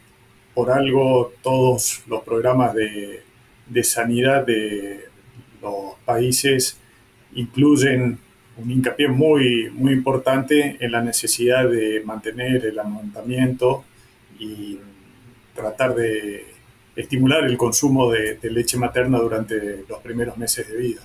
por 0.55 0.71
algo 0.71 1.33
todos 1.43 2.03
los 2.07 2.23
programas 2.23 2.75
de, 2.75 3.23
de 3.67 3.85
sanidad 3.85 4.45
de 4.45 5.05
los 5.63 5.95
países 6.05 6.79
incluyen 7.35 8.19
un 8.57 8.71
hincapié 8.71 9.09
muy, 9.09 9.71
muy 9.71 9.93
importante 9.93 10.77
en 10.81 10.93
la 10.93 11.03
necesidad 11.03 11.69
de 11.69 12.03
mantener 12.05 12.67
el 12.67 12.79
amamantamiento 12.79 13.85
y 14.39 14.79
tratar 15.55 15.95
de 15.95 16.45
estimular 16.97 17.45
el 17.45 17.57
consumo 17.57 18.11
de, 18.11 18.39
leche 18.43 18.77
materna 18.77 19.19
durante 19.19 19.85
los 19.89 19.99
primeros 20.01 20.37
meses 20.37 20.69
de 20.69 20.77
vida. 20.77 21.01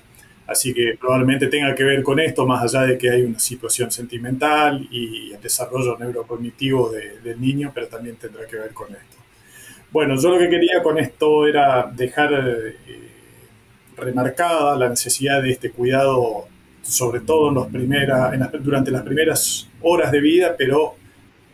Así 0.47 0.73
que 0.73 0.95
probablemente 0.99 1.47
tenga 1.47 1.73
que 1.73 1.83
ver 1.83 2.03
con 2.03 2.19
esto, 2.19 2.45
más 2.45 2.63
allá 2.63 2.85
de 2.85 2.97
que 2.97 3.09
hay 3.09 3.23
una 3.23 3.39
situación 3.39 3.89
sentimental 3.89 4.87
y 4.91 5.33
el 5.33 5.41
desarrollo 5.41 5.97
neurocognitivo 5.97 6.91
del 6.91 7.41
niño, 7.41 7.71
pero 7.73 7.87
también 7.87 8.15
tendrá 8.17 8.45
que 8.45 8.57
ver 8.57 8.73
con 8.73 8.91
esto. 8.91 9.17
Bueno, 9.95 10.17
yo 10.21 10.29
lo 10.31 10.39
que 10.39 10.49
quería 10.49 10.83
con 10.83 10.97
esto 10.97 11.47
era 11.47 11.89
dejar 11.89 12.33
eh, 12.33 12.75
remarcada 13.95 14.75
la 14.75 14.89
necesidad 14.89 15.41
de 15.41 15.51
este 15.51 15.71
cuidado, 15.71 16.49
sobre 16.81 17.21
todo 17.21 17.47
en 17.47 17.55
los 17.55 18.61
durante 18.61 18.91
las 18.91 19.03
primeras 19.03 19.69
horas 19.81 20.11
de 20.11 20.19
vida, 20.19 20.53
pero 20.57 20.95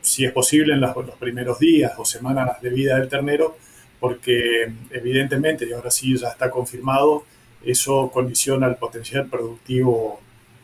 si 0.02 0.26
es 0.26 0.32
posible, 0.32 0.74
en 0.74 0.82
los, 0.82 0.92
primeros 1.20 1.60
días 1.60 1.94
o 2.00 2.04
semanas 2.04 2.60
de 2.64 2.72
vida 2.72 2.98
del 2.98 3.08
ternero, 3.08 3.58
porque 4.00 4.74
evidentemente, 4.90 5.68
y 5.70 5.74
ahora 5.74 5.92
sí 5.92 6.18
ya 6.18 6.30
está 6.30 6.50
confirmado, 6.50 7.26
eso 7.64 8.10
condiciona 8.12 8.66
el 8.66 8.78
potencial 8.78 9.28
productivo 9.28 10.20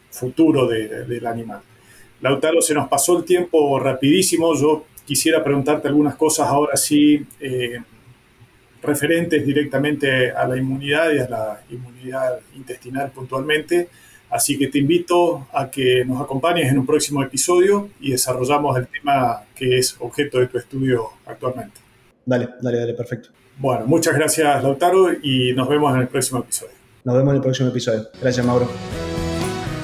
futuro 0.09 0.65
del 0.65 1.27
animal. 1.27 1.61
Lautaro, 2.21 2.59
se 2.59 2.73
nos 2.73 2.87
pasó 2.87 3.19
el 3.19 3.23
tiempo 3.23 3.79
rapidísimo. 3.79 4.55
Yo 4.55 4.87
quisiera 5.07 5.41
preguntarte 5.41 5.87
algunas 5.87 6.15
cosas 6.15 6.47
ahora 6.47 6.75
sí, 6.75 7.25
eh, 7.39 7.81
referentes 8.83 9.45
directamente 9.45 10.31
a 10.31 10.45
la 10.45 10.57
inmunidad 10.57 11.11
y 11.13 11.19
a 11.19 11.29
la 11.29 11.61
inmunidad 11.71 12.39
intestinal 12.55 13.09
puntualmente. 13.11 13.87
Así 14.29 14.57
que 14.57 14.67
te 14.67 14.79
invito 14.79 15.47
a 15.53 15.71
que 15.71 16.03
nos 16.03 16.21
acompañes 16.21 16.69
en 16.69 16.77
un 16.77 16.85
próximo 16.85 17.23
episodio 17.23 17.89
y 18.01 18.11
desarrollamos 18.11 18.77
el 18.77 18.87
tema 18.87 19.43
que 19.55 19.77
es 19.77 19.95
objeto 19.99 20.39
de 20.39 20.47
tu 20.47 20.57
estudio 20.57 21.11
actualmente. 21.25 21.79
Dale, 22.25 22.49
dale, 22.61 22.79
dale, 22.79 22.93
perfecto. 22.93 23.29
Bueno, 23.57 23.87
muchas 23.87 24.13
gracias 24.13 24.61
Lautaro 24.61 25.13
y 25.23 25.53
nos 25.53 25.69
vemos 25.69 25.95
en 25.95 26.01
el 26.01 26.07
próximo 26.09 26.41
episodio. 26.41 26.73
Nos 27.05 27.15
vemos 27.15 27.31
en 27.31 27.35
el 27.37 27.41
próximo 27.41 27.69
episodio. 27.69 28.09
Gracias 28.21 28.45
Mauro. 28.45 28.67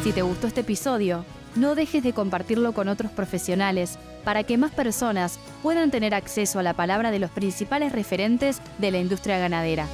Si 0.03 0.11
te 0.11 0.21
gustó 0.21 0.47
este 0.47 0.59
episodio, 0.59 1.23
no 1.55 1.75
dejes 1.75 2.03
de 2.03 2.13
compartirlo 2.13 2.73
con 2.73 2.87
otros 2.87 3.11
profesionales 3.11 3.97
para 4.23 4.43
que 4.43 4.57
más 4.57 4.71
personas 4.71 5.39
puedan 5.61 5.91
tener 5.91 6.13
acceso 6.13 6.59
a 6.59 6.63
la 6.63 6.73
palabra 6.73 7.11
de 7.11 7.19
los 7.19 7.31
principales 7.31 7.91
referentes 7.91 8.61
de 8.77 8.91
la 8.91 8.99
industria 8.99 9.37
ganadera. 9.37 9.87